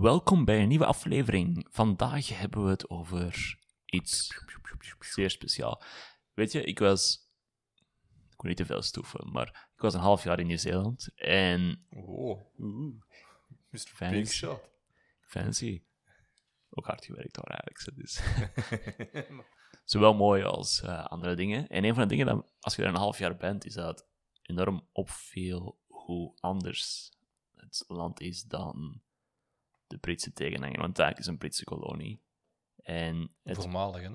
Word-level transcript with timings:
Welkom 0.00 0.44
bij 0.44 0.62
een 0.62 0.68
nieuwe 0.68 0.86
aflevering. 0.86 1.66
Vandaag 1.70 2.38
hebben 2.38 2.64
we 2.64 2.70
het 2.70 2.90
over 2.90 3.58
iets 3.84 4.42
zeer 4.98 5.30
speciaal. 5.30 5.82
Weet 6.34 6.52
je, 6.52 6.64
ik 6.64 6.78
was. 6.78 7.28
Ik 8.08 8.40
wil 8.42 8.48
niet 8.50 8.56
te 8.56 8.64
veel 8.64 8.82
stoeven, 8.82 9.32
maar 9.32 9.68
ik 9.74 9.80
was 9.80 9.94
een 9.94 10.00
half 10.00 10.24
jaar 10.24 10.38
in 10.38 10.46
Nieuw-Zeeland 10.46 11.10
en. 11.14 11.86
Oh, 11.90 12.40
Oeh, 12.58 13.02
Mr. 13.68 13.78
Fancy. 13.78 14.14
Big 14.14 14.32
Shot. 14.32 14.60
fancy. 15.20 15.82
Ook 16.70 16.86
hard 16.86 17.04
gewerkt 17.04 17.36
hoor, 17.36 17.46
eigenlijk. 17.46 17.98
Dus. 17.98 18.20
Zowel 19.92 20.14
mooi 20.14 20.42
als 20.42 20.82
eh, 20.82 21.04
andere 21.04 21.34
dingen. 21.34 21.68
En 21.68 21.84
een 21.84 21.94
van 21.94 22.02
de 22.02 22.08
dingen, 22.08 22.26
dat, 22.26 22.52
als 22.60 22.76
je 22.76 22.82
er 22.82 22.88
een 22.88 22.94
half 22.94 23.18
jaar 23.18 23.36
bent, 23.36 23.64
is 23.64 23.74
dat 23.74 24.06
enorm 24.42 24.86
opviel 24.92 25.78
hoe 25.86 26.32
anders 26.40 27.12
het 27.56 27.84
land 27.86 28.20
is 28.20 28.42
dan 28.42 29.02
de 29.90 29.98
Britse 29.98 30.32
tegenhanger. 30.32 30.80
Want 30.80 30.98
eigenlijk 30.98 31.18
is 31.18 31.26
een 31.26 31.38
Britse 31.38 31.64
kolonie. 31.64 32.22
En 32.82 33.34
het, 33.42 33.56
Voormalig, 33.56 34.02
hè? 34.02 34.10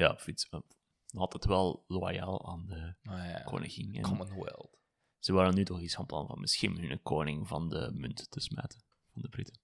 ja, 0.00 0.16
Frits, 0.18 0.48
eh, 0.48 0.60
nog 1.08 1.22
altijd 1.22 1.44
wel 1.44 1.84
loyaal 1.86 2.46
aan 2.48 2.66
de 2.66 2.94
Ah, 3.02 3.24
ja. 3.30 3.42
koningin. 3.42 3.94
En 3.94 4.02
Commonwealth. 4.02 4.78
ze 5.18 5.32
waren 5.32 5.54
nu 5.54 5.64
toch 5.64 5.80
iets 5.80 5.94
van 5.94 6.06
plan 6.06 6.26
van 6.26 6.40
misschien 6.40 6.78
hun 6.78 7.02
koning 7.02 7.48
van 7.48 7.68
de 7.68 7.90
munt 7.94 8.30
te 8.30 8.40
smijten. 8.40 8.84
Van 9.12 9.22
de 9.22 9.28
Britten. 9.28 9.60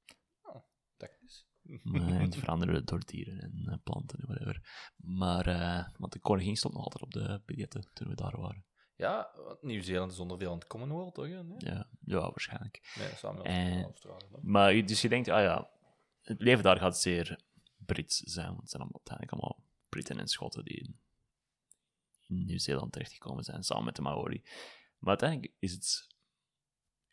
Dat 0.97 1.11
is. 1.21 1.47
Maar, 1.83 2.29
veranderen 2.31 2.85
door 2.85 3.05
dieren 3.05 3.41
en 3.41 3.63
eh, 3.67 3.77
planten 3.85 4.19
en 4.19 4.27
whatever. 4.27 4.93
Maar, 4.97 5.47
eh, 5.47 5.89
want 5.97 6.13
de 6.13 6.19
koningin 6.21 6.57
stond 6.57 6.75
nog 6.75 6.83
altijd 6.85 7.03
op 7.03 7.11
de 7.13 7.43
biljetten 7.47 7.91
toen 7.93 8.09
we 8.09 8.15
daar 8.15 8.41
waren. 8.41 8.65
Ja, 8.95 9.31
want 9.35 9.63
Nieuw-Zeeland 9.63 10.13
is 10.13 10.19
onderdeel 10.19 10.49
van 10.49 10.59
het 10.59 10.67
Commonwealth, 10.69 11.15
toch? 11.15 11.27
Nee, 11.27 11.45
Ja, 11.59 11.88
ja 12.09 12.21
waarschijnlijk. 12.21 12.93
nee 12.99 13.15
samen 13.15 13.45
En- 13.45 13.83
Australië. 13.83 14.25
Maar 14.43 14.73
je- 14.75 14.85
dus 14.85 15.01
je 15.01 15.09
denkt, 15.09 15.29
ah 15.29 15.43
ja, 15.43 15.71
het 16.23 16.41
leven 16.41 16.65
daar 16.65 16.79
gaat 16.79 16.99
zeer 16.99 17.41
Brits 17.77 18.17
zijn. 18.19 18.47
Want 18.47 18.61
het 18.61 18.71
zijn 18.71 18.83
allemaal, 18.83 19.01
uiteindelijk 19.05 19.33
allemaal 19.43 19.65
Britten 19.89 20.19
en 20.19 20.29
Schotten 20.29 20.65
die 20.65 20.77
in, 20.77 21.01
in 22.27 22.45
Nieuw-Zeeland 22.45 22.93
terechtgekomen 22.93 23.45
zijn, 23.45 23.63
samen 23.63 23.85
met 23.85 23.97
de 23.97 24.03
Maori. 24.03 24.43
Maar 24.99 25.09
uiteindelijk 25.09 25.53
is 25.59 25.73
het... 25.73 26.07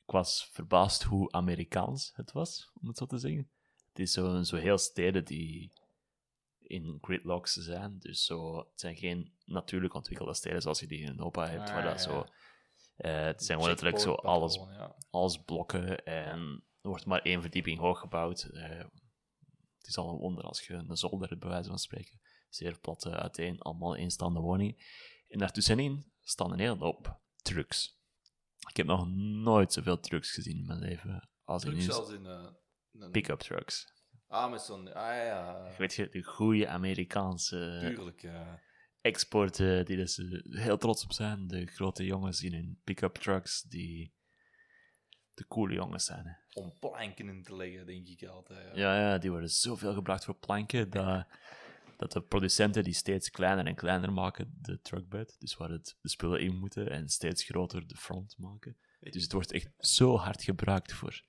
Ik 0.05 0.11
was 0.11 0.49
verbaasd 0.51 1.03
hoe 1.03 1.31
Amerikaans 1.31 2.11
het 2.15 2.31
was, 2.31 2.71
om 2.81 2.87
het 2.87 2.97
zo 2.97 3.05
te 3.05 3.17
zeggen. 3.17 3.49
Het 3.89 3.99
is 3.99 4.11
zo, 4.11 4.43
zo 4.43 4.55
heel 4.55 4.77
steden 4.77 5.25
die 5.25 5.73
in 6.59 6.97
gridlocks 7.01 7.53
zijn. 7.53 7.99
Dus 7.99 8.25
zo, 8.25 8.57
het 8.57 8.79
zijn 8.79 8.95
geen 8.95 9.33
natuurlijk 9.45 9.93
ontwikkelde 9.93 10.33
steden 10.33 10.61
zoals 10.61 10.79
je 10.79 10.87
die 10.87 10.99
in 11.01 11.07
Europa 11.17 11.47
hebt. 11.47 11.69
Ah, 11.69 11.73
waar 11.75 11.83
dat 11.83 12.03
ja. 12.03 12.09
zo... 12.09 12.25
eh, 12.95 13.23
het 13.23 13.43
zijn 13.43 13.57
gewoon 13.57 13.73
letterlijk 13.75 14.01
zo 14.01 14.13
alles 14.13 14.57
patroon, 14.57 14.77
Ja. 14.77 14.95
alles 15.09 15.37
blokken 15.37 16.05
en 16.05 16.63
er 16.81 16.89
wordt 16.89 17.05
maar 17.05 17.21
één 17.21 17.41
verdieping 17.41 17.79
hoog 17.79 17.99
gebouwd. 17.99 18.43
Eh, 18.43 18.77
het 19.77 19.87
is 19.87 19.97
al 19.97 20.09
een 20.09 20.19
wonder 20.19 20.43
als 20.43 20.67
je 20.67 20.73
een 20.73 20.97
zolder 20.97 21.29
hebt, 21.29 21.39
bij 21.39 21.49
wijze 21.49 21.69
van 21.69 21.79
spreken. 21.79 22.19
Zeer 22.49 22.79
plat 22.79 23.05
eh, 23.05 23.13
uiteen, 23.13 23.59
allemaal 23.59 23.95
eenstaande 23.95 24.39
woningen. 24.39 24.75
En 25.27 25.39
daartussenin 25.39 26.11
staan 26.21 26.51
een 26.51 26.59
hele 26.59 26.77
hoop 26.77 27.19
trucks. 27.41 27.99
Ik 28.69 28.77
heb 28.77 28.85
nog 28.85 29.07
nooit 29.43 29.73
zoveel 29.73 29.99
trucks 29.99 30.31
gezien 30.31 30.57
in 30.57 30.65
mijn 30.65 30.79
leven 30.79 31.29
als 31.43 31.63
in 31.63 31.73
in 32.95 33.01
een... 33.01 33.11
Pick-up 33.11 33.39
trucks. 33.39 33.93
Ah, 34.27 34.51
met 34.51 34.61
zo'n... 34.61 34.93
Ah, 34.93 35.15
ja. 35.15 35.71
Weet 35.77 35.93
je, 35.93 36.09
de 36.09 36.23
goede 36.23 36.67
Amerikaanse 36.67 37.77
Tuurlijk, 37.95 38.21
ja. 38.21 38.59
Exporten 39.05 39.85
die 39.85 39.97
dus 39.97 40.17
eh, 40.17 40.39
heel 40.49 40.77
trots 40.77 41.03
op 41.03 41.13
zijn. 41.13 41.47
De 41.47 41.65
grote 41.65 42.05
jongens 42.05 42.41
in 42.41 42.53
hun 42.53 42.79
pick-up 42.83 43.15
trucks 43.15 43.61
die 43.61 44.13
de 45.33 45.47
coole 45.47 45.73
jongens 45.73 46.05
zijn. 46.05 46.25
hè. 46.25 46.61
Om 46.61 46.73
planken 46.79 47.27
in 47.27 47.43
te 47.43 47.55
leggen, 47.55 47.85
denk 47.85 48.07
ik 48.07 48.23
altijd. 48.23 48.75
Ja, 48.75 48.99
ja, 48.99 49.17
die 49.17 49.29
worden 49.29 49.49
zoveel 49.49 49.93
gebruikt 49.93 50.25
voor 50.25 50.35
planken 50.35 50.89
dat, 50.89 51.27
dat 51.97 52.11
de 52.11 52.21
producenten 52.21 52.83
die 52.83 52.93
steeds 52.93 53.29
kleiner 53.29 53.65
en 53.65 53.75
kleiner 53.75 54.13
maken, 54.13 54.57
de 54.61 54.81
truckbed, 54.81 55.35
dus 55.39 55.55
waar 55.55 55.69
het, 55.69 55.97
de 56.01 56.09
spullen 56.09 56.41
in 56.41 56.55
moeten, 56.57 56.89
en 56.89 57.09
steeds 57.09 57.43
groter 57.43 57.87
de 57.87 57.95
front 57.95 58.37
maken. 58.37 58.77
Dus 58.99 59.23
het 59.23 59.31
wordt 59.31 59.51
echt 59.51 59.69
zo 59.77 60.17
hard 60.17 60.43
gebruikt 60.43 60.93
voor, 60.93 61.23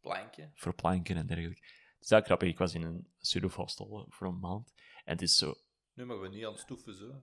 Planken. 0.00 0.52
voor 0.54 0.74
planken 0.74 1.16
en 1.16 1.26
dergelijke. 1.26 1.62
Het 1.94 2.02
is 2.04 2.10
heel 2.10 2.20
grappig, 2.20 2.48
ik 2.48 2.58
was 2.58 2.74
in 2.74 2.82
een 2.82 3.08
surfhostel 3.18 4.06
voor 4.08 4.26
een 4.26 4.38
maand, 4.38 4.72
en 5.04 5.12
het 5.12 5.22
is 5.22 5.36
zo... 5.36 5.54
Nu 5.98 6.04
maar 6.04 6.20
we 6.20 6.28
niet 6.28 6.44
aan 6.44 6.52
het 6.52 6.60
stoeven, 6.60 6.94
zo. 6.94 7.22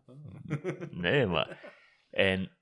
Nee, 0.91 1.25
maar... 1.25 1.74
En 2.09 2.58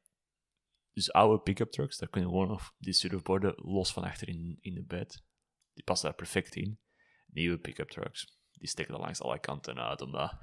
dus 0.91 1.11
oude 1.11 1.41
pick-up 1.41 1.71
trucks, 1.71 1.97
daar 1.97 2.09
kunnen 2.09 2.29
gewoon 2.29 2.47
nog 2.47 2.73
die 2.77 2.93
surfborden 2.93 3.53
los 3.55 3.93
van 3.93 4.03
achter 4.03 4.27
in, 4.27 4.57
in 4.59 4.73
de 4.73 4.83
bed. 4.83 5.23
Die 5.73 5.83
passen 5.83 6.07
daar 6.07 6.17
perfect 6.17 6.55
in. 6.55 6.79
Nieuwe 7.25 7.59
pick-up 7.59 7.89
trucks, 7.89 8.39
die 8.51 8.67
steken 8.67 8.93
er 8.93 8.99
langs 8.99 9.21
alle 9.21 9.39
kanten 9.39 9.79
uit, 9.79 10.01
omdat 10.01 10.39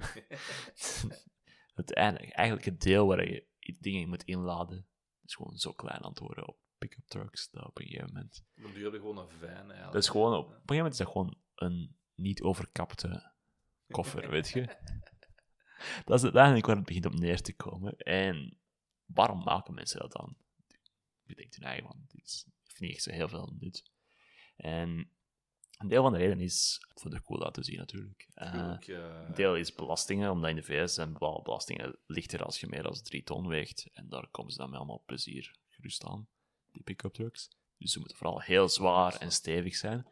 het 1.79 1.93
eigenlijk, 1.93 2.65
het 2.65 2.81
deel 2.81 3.07
waar 3.07 3.27
je 3.27 3.47
dingen 3.79 4.01
in 4.01 4.09
moet 4.09 4.23
inladen, 4.23 4.87
is 5.23 5.35
gewoon 5.35 5.57
zo 5.57 5.71
klein 5.71 6.03
aan 6.03 6.09
het 6.09 6.19
worden 6.19 6.47
op 6.47 6.57
pick-up 6.77 7.07
trucks, 7.07 7.49
dat 7.49 7.65
op 7.65 7.79
een 7.79 7.85
gegeven 7.85 8.13
moment... 8.13 8.45
Dan 8.55 8.73
je 8.73 8.89
gewoon 8.91 9.17
een 9.17 9.29
fijn, 9.29 9.55
eigenlijk. 9.55 9.91
Dat 9.91 10.03
is 10.03 10.09
gewoon, 10.09 10.33
op, 10.33 10.45
op 10.45 10.47
een 10.47 10.53
gegeven 10.53 10.75
moment 10.75 10.93
is 10.93 10.99
dat 10.99 11.11
gewoon 11.11 11.37
een 11.55 11.97
niet 12.15 12.41
overkapte 12.41 13.33
koffer, 13.87 14.29
weet 14.29 14.49
je. 14.49 14.67
Dat 16.05 16.17
is 16.17 16.23
uiteindelijk 16.23 16.65
waar 16.65 16.75
het 16.75 16.85
begint 16.85 17.05
op 17.05 17.13
neer 17.13 17.41
te 17.41 17.53
komen. 17.53 17.97
En 17.97 18.57
waarom 19.05 19.43
maken 19.43 19.73
mensen 19.73 19.99
dat 19.99 20.11
dan? 20.11 20.35
Je 21.23 21.35
denkt 21.35 21.55
hun 21.55 21.65
eigen, 21.67 21.87
want 21.87 22.11
het 22.11 22.23
is- 22.23 22.45
heeft 22.63 22.79
niet 22.79 22.91
echt 22.93 23.03
zo 23.03 23.11
heel 23.11 23.27
veel 23.29 23.53
nut. 23.59 23.83
En 24.55 25.09
een 25.77 25.87
deel 25.87 26.01
van 26.03 26.11
de 26.11 26.17
reden 26.17 26.39
is 26.39 26.79
voor 26.93 27.09
de 27.11 27.23
cool 27.23 27.39
laten 27.39 27.63
zien, 27.63 27.77
natuurlijk. 27.77 28.27
Eh, 28.33 28.53
een 29.27 29.33
deel 29.35 29.55
is 29.55 29.75
belastingen, 29.75 30.31
omdat 30.31 30.49
in 30.49 30.55
de 30.55 30.63
VS 30.63 30.93
zijn 30.93 31.11
bepaalde 31.13 31.41
belastingen 31.41 31.97
lichter 32.05 32.43
als 32.43 32.59
je 32.59 32.67
meer 32.67 32.83
dan 32.83 32.93
3 32.93 33.23
ton 33.23 33.47
weegt. 33.47 33.89
En 33.93 34.09
daar 34.09 34.27
komen 34.27 34.51
ze 34.51 34.57
dan 34.57 34.69
met 34.69 34.77
allemaal 34.79 35.03
plezier 35.05 35.55
gerust 35.69 36.03
aan, 36.05 36.27
die 36.71 36.83
pick-up 36.83 37.13
trucks. 37.13 37.49
Dus 37.77 37.91
ze 37.91 37.99
moeten 37.99 38.17
vooral 38.17 38.41
heel 38.41 38.69
zwaar 38.69 39.15
en 39.15 39.31
stevig 39.31 39.75
zijn. 39.75 40.07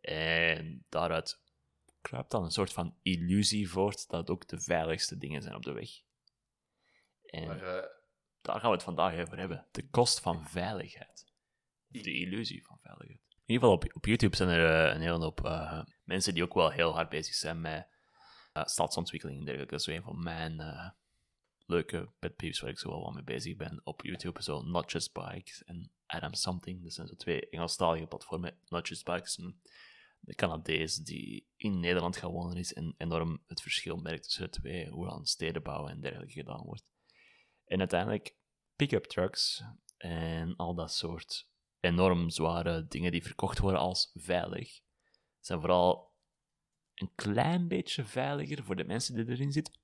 En 0.00 0.84
daaruit 0.88 1.40
kruipt 2.06 2.30
dan 2.30 2.44
een 2.44 2.50
soort 2.50 2.72
van 2.72 2.96
illusie 3.02 3.70
voort 3.70 4.08
dat 4.08 4.30
ook 4.30 4.48
de 4.48 4.60
veiligste 4.60 5.18
dingen 5.18 5.42
zijn 5.42 5.54
op 5.54 5.62
de 5.62 5.72
weg. 5.72 5.90
En 7.24 7.46
Maar 7.46 7.62
eh, 7.62 7.88
daar 8.40 8.60
gaan 8.60 8.70
we 8.70 8.76
het 8.76 8.84
vandaag 8.84 9.20
over 9.20 9.38
hebben. 9.38 9.66
De 9.70 9.88
kost 9.88 10.20
van 10.20 10.48
veiligheid. 10.48 11.26
De 11.86 12.14
illusie 12.14 12.64
van 12.64 12.78
veiligheid. 12.82 13.20
In 13.30 13.54
ieder 13.54 13.68
geval 13.68 13.74
op, 13.74 13.96
op 13.96 14.04
YouTube 14.04 14.36
zijn 14.36 14.48
er 14.48 14.88
eh, 14.88 14.94
een 14.94 15.00
hele 15.00 15.18
hoop 15.18 15.44
eh, 15.44 15.82
mensen 16.04 16.34
die 16.34 16.42
ook 16.42 16.54
wel 16.54 16.70
heel 16.70 16.94
hard 16.94 17.08
bezig 17.08 17.34
zijn 17.34 17.60
met 17.60 17.88
stadsontwikkeling 18.52 19.38
en 19.38 19.44
dergelijke. 19.44 19.74
Dat 19.76 19.86
is 19.86 19.94
een 19.94 20.02
van 20.02 20.22
mijn 20.22 20.60
leuke 21.66 22.10
pet 22.18 22.36
peeves 22.36 22.60
waar 22.60 22.70
ik 22.70 22.78
zo 22.78 22.88
wel 22.88 23.02
wat 23.02 23.14
mee 23.14 23.24
bezig 23.24 23.56
ben 23.56 23.80
op 23.84 24.02
YouTube. 24.02 24.42
Zo 24.42 24.62
Not 24.62 24.92
Just 24.92 25.12
Bikes 25.12 25.64
en 25.64 25.90
Adam 26.06 26.34
Something. 26.34 26.82
Dat 26.82 26.92
zijn 26.92 27.06
zo 27.06 27.14
twee 27.16 27.48
Engelstalige 27.48 28.06
platformen. 28.06 28.58
Not 28.68 28.88
Just 28.88 29.04
Bikes, 29.04 29.38
een 29.38 29.60
de 30.26 30.34
Canadees 30.34 30.96
die 30.96 31.48
in 31.56 31.80
Nederland 31.80 32.16
gaan 32.16 32.30
wonen 32.30 32.56
is 32.56 32.72
en 32.72 32.94
enorm 32.98 33.42
het 33.46 33.62
verschil 33.62 33.96
merkt 33.96 34.22
tussen 34.22 34.42
de 34.42 34.50
twee, 34.50 34.88
hoe 34.88 35.10
aan 35.10 35.26
stedenbouw 35.26 35.88
en 35.88 36.00
dergelijke 36.00 36.32
gedaan 36.32 36.64
wordt. 36.64 36.84
En 37.64 37.78
uiteindelijk 37.78 38.36
pick-up 38.76 39.04
trucks 39.04 39.62
en 39.96 40.56
al 40.56 40.74
dat 40.74 40.92
soort 40.92 41.48
enorm 41.80 42.30
zware 42.30 42.86
dingen 42.86 43.12
die 43.12 43.22
verkocht 43.22 43.58
worden 43.58 43.80
als 43.80 44.10
veilig, 44.14 44.80
zijn 45.40 45.60
vooral 45.60 46.14
een 46.94 47.12
klein 47.14 47.68
beetje 47.68 48.04
veiliger 48.04 48.64
voor 48.64 48.76
de 48.76 48.84
mensen 48.84 49.14
die 49.14 49.28
erin 49.28 49.52
zitten, 49.52 49.80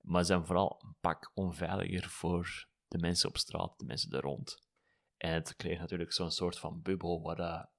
maar 0.00 0.24
zijn 0.24 0.46
vooral 0.46 0.82
een 0.84 0.96
pak 1.00 1.30
onveiliger 1.34 2.10
voor 2.10 2.68
de 2.88 2.98
mensen 2.98 3.28
op 3.28 3.36
straat, 3.36 3.78
de 3.78 3.84
mensen 3.84 4.10
er 4.10 4.20
rond. 4.20 4.68
En 5.16 5.32
het 5.32 5.56
creëert 5.56 5.80
natuurlijk 5.80 6.12
zo'n 6.12 6.30
soort 6.30 6.58
van 6.58 6.82
bubbel 6.82 7.22
waar 7.22 7.36
dat, 7.36 7.70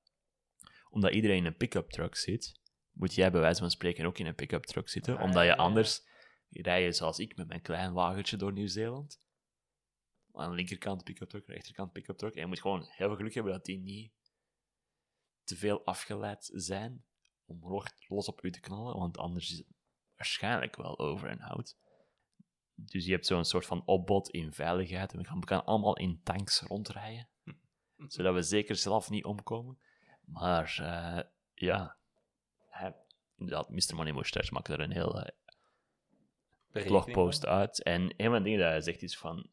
omdat 0.95 1.13
iedereen 1.13 1.37
in 1.37 1.45
een 1.45 1.57
pick-up 1.57 1.89
truck 1.89 2.15
zit, 2.15 2.59
moet 2.91 3.13
jij 3.13 3.31
bij 3.31 3.41
wijze 3.41 3.59
van 3.59 3.71
spreken 3.71 4.05
ook 4.05 4.17
in 4.17 4.25
een 4.25 4.35
pick-up 4.35 4.63
truck 4.63 4.89
zitten, 4.89 5.17
Ah, 5.17 5.23
omdat 5.23 5.41
je 5.41 5.49
ja, 5.49 5.55
anders 5.55 6.01
rijden 6.49 6.95
zoals 6.95 7.19
ik 7.19 7.35
met 7.35 7.47
mijn 7.47 7.61
klein 7.61 7.93
wagentje 7.93 8.37
door 8.37 8.53
Nieuw-Zeeland. 8.53 9.21
Aan 10.31 10.49
de 10.49 10.55
linkerkant 10.55 11.03
pick-up 11.03 11.29
truck, 11.29 11.47
rechterkant 11.47 11.91
pick-up 11.91 12.17
truck. 12.17 12.33
En 12.33 12.41
je 12.41 12.47
moet 12.47 12.61
gewoon 12.61 12.81
heel 12.81 13.07
veel 13.07 13.15
geluk 13.15 13.33
hebben 13.33 13.51
dat 13.53 13.65
die 13.65 13.79
niet 13.79 14.13
te 15.43 15.55
veel 15.55 15.85
afgeleid 15.85 16.49
zijn 16.53 17.05
om 17.45 17.59
los- 17.61 18.05
los 18.07 18.27
op 18.27 18.43
u 18.43 18.51
te 18.51 18.59
knallen, 18.59 18.97
want 18.97 19.17
anders 19.17 19.51
is 19.51 19.57
het 19.57 19.67
waarschijnlijk 20.15 20.75
wel 20.75 20.99
over 20.99 21.29
en 21.29 21.41
out. 21.41 21.77
Dus 22.73 23.05
je 23.05 23.11
hebt 23.11 23.25
zo'n 23.25 23.45
soort 23.45 23.65
van 23.65 23.85
opbod 23.85 24.29
in 24.29 24.53
veiligheid 24.53 25.11
en 25.11 25.17
we 25.17 25.25
gaan, 25.25 25.39
we 25.39 25.47
gaan 25.47 25.65
allemaal 25.65 25.97
in 25.97 26.21
tanks 26.23 26.61
rondrijden, 26.61 27.29
zodat 28.07 28.33
we 28.33 28.41
zeker 28.41 28.75
zelf 28.75 29.09
niet 29.09 29.25
omkomen. 29.25 29.79
Maar 30.25 30.77
eh, 30.81 31.23
ja, 31.53 31.97
hij, 32.69 32.95
inderdaad, 33.37 33.69
Mr. 33.69 33.95
Money 33.95 34.13
Mustache 34.13 34.53
maakt 34.53 34.67
er 34.67 34.79
een 34.79 34.91
heel 34.91 35.21
eh, 35.21 36.85
blogpost 36.85 37.45
uit. 37.45 37.83
En 37.83 38.13
een 38.17 38.29
van 38.29 38.37
de 38.37 38.43
dingen 38.43 38.59
dat 38.59 38.69
hij 38.69 38.81
zegt 38.81 39.01
is 39.01 39.17
van... 39.17 39.49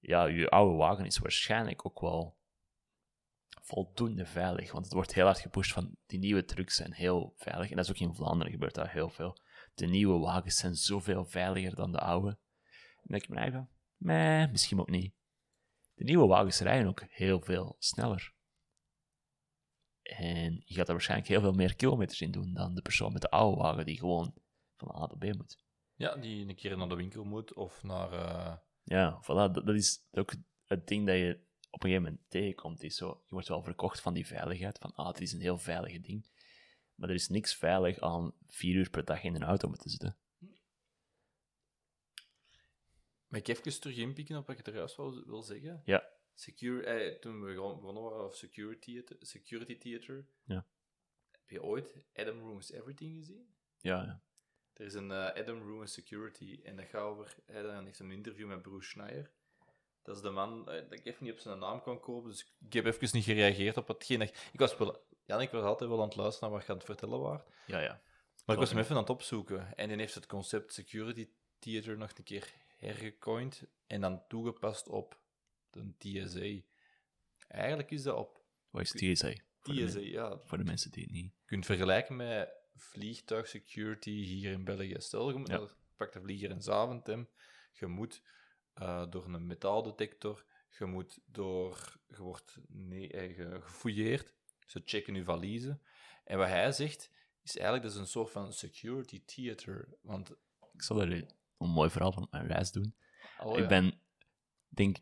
Ja, 0.00 0.24
je 0.24 0.48
oude 0.48 0.76
wagen 0.76 1.04
is 1.04 1.18
waarschijnlijk 1.18 1.86
ook 1.86 2.00
wel 2.00 2.38
voldoende 3.68 4.26
veilig. 4.26 4.72
Want 4.72 4.84
het 4.84 4.94
wordt 4.94 5.14
heel 5.14 5.24
hard 5.24 5.38
gepusht 5.38 5.72
van 5.72 5.96
die 6.06 6.18
nieuwe 6.18 6.44
trucks 6.44 6.76
zijn 6.76 6.92
heel 6.92 7.32
veilig. 7.36 7.70
En 7.70 7.76
dat 7.76 7.84
is 7.84 7.90
ook 7.90 8.08
in 8.08 8.14
Vlaanderen 8.14 8.52
gebeurt 8.52 8.74
dat 8.74 8.88
heel 8.88 9.08
veel. 9.08 9.38
De 9.74 9.86
nieuwe 9.86 10.18
wagens 10.18 10.56
zijn 10.56 10.74
zoveel 10.74 11.24
veiliger 11.24 11.74
dan 11.74 11.92
de 11.92 11.98
oude. 11.98 12.28
En 12.28 12.38
dan 12.94 13.06
denk 13.06 13.22
ik 13.22 13.28
me 13.28 13.36
eigenlijk 13.36 13.68
van, 13.68 13.76
nee, 14.06 14.48
misschien 14.48 14.80
ook 14.80 14.90
niet. 14.90 15.14
De 15.94 16.04
nieuwe 16.04 16.26
wagens 16.26 16.60
rijden 16.60 16.88
ook 16.88 17.04
heel 17.08 17.40
veel 17.40 17.76
sneller. 17.78 18.36
En 20.08 20.62
je 20.64 20.74
gaat 20.74 20.86
er 20.86 20.92
waarschijnlijk 20.92 21.28
heel 21.28 21.40
veel 21.40 21.52
meer 21.52 21.76
kilometers 21.76 22.20
in 22.20 22.30
doen 22.30 22.52
dan 22.54 22.74
de 22.74 22.82
persoon 22.82 23.12
met 23.12 23.22
de 23.22 23.30
oude 23.30 23.60
wagen 23.60 23.86
die 23.86 23.98
gewoon 23.98 24.34
van 24.76 24.90
A 24.94 24.98
naar 24.98 25.18
B 25.32 25.36
moet. 25.36 25.58
Ja, 25.94 26.16
die 26.16 26.48
een 26.48 26.54
keer 26.54 26.76
naar 26.76 26.88
de 26.88 26.94
winkel 26.94 27.24
moet 27.24 27.54
of 27.54 27.82
naar... 27.82 28.12
eh, 28.12 28.56
Ja, 28.82 29.22
voilà. 29.22 29.52
Dat, 29.52 29.54
dat 29.66 29.74
is 29.74 30.06
ook 30.12 30.32
het 30.66 30.86
ding 30.86 31.06
dat 31.06 31.16
je 31.16 31.40
op 31.70 31.82
een 31.82 31.88
gegeven 31.90 32.02
moment 32.02 32.30
tegenkomt. 32.30 32.82
Is 32.82 32.96
zo, 32.96 33.22
je 33.26 33.32
wordt 33.34 33.48
wel 33.48 33.62
verkocht 33.62 34.00
van 34.00 34.14
die 34.14 34.26
veiligheid. 34.26 34.78
Van, 34.78 34.94
ah, 34.94 35.06
het 35.06 35.20
is 35.20 35.32
een 35.32 35.40
heel 35.40 35.58
veilig 35.58 36.00
ding. 36.00 36.26
Maar 36.94 37.08
er 37.08 37.14
is 37.14 37.28
niks 37.28 37.54
veilig 37.56 38.00
aan 38.00 38.32
vier 38.46 38.74
uur 38.74 38.90
per 38.90 39.04
dag 39.04 39.22
in 39.22 39.34
een 39.34 39.42
auto 39.42 39.68
moeten 39.68 39.90
zitten. 39.90 40.16
Mag 43.26 43.40
ik 43.40 43.48
even 43.48 43.80
terug 43.80 43.96
inpikken 43.96 44.36
op 44.36 44.46
wat 44.46 44.58
ik 44.58 44.66
er 44.66 44.74
juist 44.74 44.96
wil 44.96 45.42
zeggen? 45.42 45.82
Ja. 45.84 46.04
Secure, 46.40 46.82
eh, 46.84 47.18
toen 47.20 47.40
we 47.44 47.54
begonnen 47.54 48.02
waren 48.02 48.18
over 48.18 48.36
security, 48.36 48.92
theater- 48.92 49.16
security 49.20 49.78
Theater. 49.78 50.26
Ja. 50.44 50.66
Heb 51.30 51.50
je 51.50 51.62
ooit 51.62 51.94
Adam 52.14 52.38
Ruins 52.40 52.72
Everything 52.72 53.16
gezien? 53.16 53.54
Ja, 53.80 54.02
ja. 54.02 54.22
Er 54.72 54.84
is 54.84 54.94
een 54.94 55.10
eh, 55.10 55.42
Adam 55.42 55.68
Ruins 55.68 55.92
Security 55.92 56.60
en 56.64 56.76
dat 56.76 56.86
gaat 56.86 57.02
over... 57.02 57.36
Hij 57.46 57.82
heeft 57.84 57.98
een 57.98 58.10
interview 58.10 58.46
met 58.48 58.62
Bruce 58.62 58.88
Schneier. 58.88 59.30
Dat 60.02 60.16
is 60.16 60.22
de 60.22 60.30
man 60.30 60.70
eh, 60.70 60.82
dat 60.88 60.92
ik 60.98 61.04
even 61.04 61.24
niet 61.24 61.32
op 61.32 61.38
zijn 61.38 61.58
naam 61.58 61.82
kan 61.82 62.00
komen, 62.00 62.30
dus 62.30 62.54
ik 62.66 62.72
heb 62.72 62.84
even 62.84 63.08
niet 63.12 63.24
gereageerd 63.24 63.76
op 63.76 63.88
hetgeen 63.88 64.18
dat... 64.18 64.48
Ik 64.52 64.58
was 64.60 64.76
wel... 64.76 65.06
Jan, 65.24 65.40
ik 65.40 65.50
was 65.50 65.64
altijd 65.64 65.90
wel 65.90 66.00
aan 66.00 66.08
het 66.08 66.16
luisteren 66.16 66.48
naar 66.48 66.58
wat 66.58 66.66
je 66.66 66.72
aan 66.72 66.78
het 66.78 66.86
vertellen 66.86 67.20
waard. 67.20 67.48
ja, 67.66 67.80
ja. 67.80 68.00
Maar 68.44 68.56
ik 68.56 68.62
was 68.62 68.70
hem 68.70 68.80
even 68.82 68.94
aan 68.94 69.00
het 69.00 69.10
opzoeken. 69.10 69.76
En 69.76 69.88
hij 69.88 69.98
heeft 69.98 70.14
het 70.14 70.26
concept 70.26 70.72
Security 70.72 71.28
Theater 71.58 71.98
nog 71.98 72.10
een 72.14 72.24
keer 72.24 72.52
hergecoind 72.76 73.62
en 73.86 74.00
dan 74.00 74.26
toegepast 74.28 74.88
op 74.88 75.18
de 75.70 75.94
TSA. 75.98 76.66
Eigenlijk 77.48 77.90
is 77.90 78.02
dat 78.02 78.16
op 78.16 78.42
Wat 78.70 78.82
is 78.82 78.90
TSA? 78.90 79.32
Voor 79.58 79.74
TSA, 79.74 79.98
ja. 80.00 80.38
voor 80.44 80.58
de 80.58 80.64
mensen 80.64 80.90
die 80.90 81.02
het 81.02 81.12
niet... 81.12 81.24
Je 81.24 81.44
kunt 81.46 81.66
vergelijken 81.66 82.16
met 82.16 82.50
vliegtuigsecurity 82.74 84.10
hier 84.10 84.52
in 84.52 84.64
België. 84.64 84.94
Stel, 84.98 85.30
je 85.30 85.36
moet 85.38 85.48
Ja. 85.48 85.58
naar- 85.58 85.74
pakt 85.96 86.12
de 86.12 86.20
vlieger 86.20 86.50
in 86.50 86.62
Zaventem. 86.62 87.28
Je 87.72 87.86
moet 87.86 88.22
eh, 88.74 89.10
door 89.10 89.24
een 89.24 89.46
metaaldetector. 89.46 90.44
Je 90.78 90.84
moet 90.84 91.18
door... 91.26 91.98
Je 92.08 92.22
wordt 92.22 92.58
nee, 92.68 93.12
eh, 93.12 93.34
ge- 93.34 93.60
gefouilleerd. 93.62 94.34
Ze 94.66 94.80
checken 94.84 95.14
je 95.14 95.24
valiezen. 95.24 95.82
En 96.24 96.38
wat 96.38 96.46
hij 96.48 96.72
zegt, 96.72 97.10
is 97.42 97.56
eigenlijk 97.56 97.82
dat 97.86 97.92
is 97.94 97.98
een 98.00 98.06
soort 98.12 98.30
van 98.30 98.52
security 98.52 99.24
theater. 99.24 99.88
Want... 100.02 100.30
Ik 100.72 100.82
zal 100.82 101.00
er 101.00 101.12
een 101.58 101.68
mooi 101.70 101.90
verhaal 101.90 102.12
van 102.12 102.26
mijn 102.30 102.46
reis 102.46 102.72
doen. 102.72 102.94
oh 103.40 103.52
ik 103.56 103.62
ja. 103.62 103.66
ben, 103.68 104.00
denk, 104.68 104.96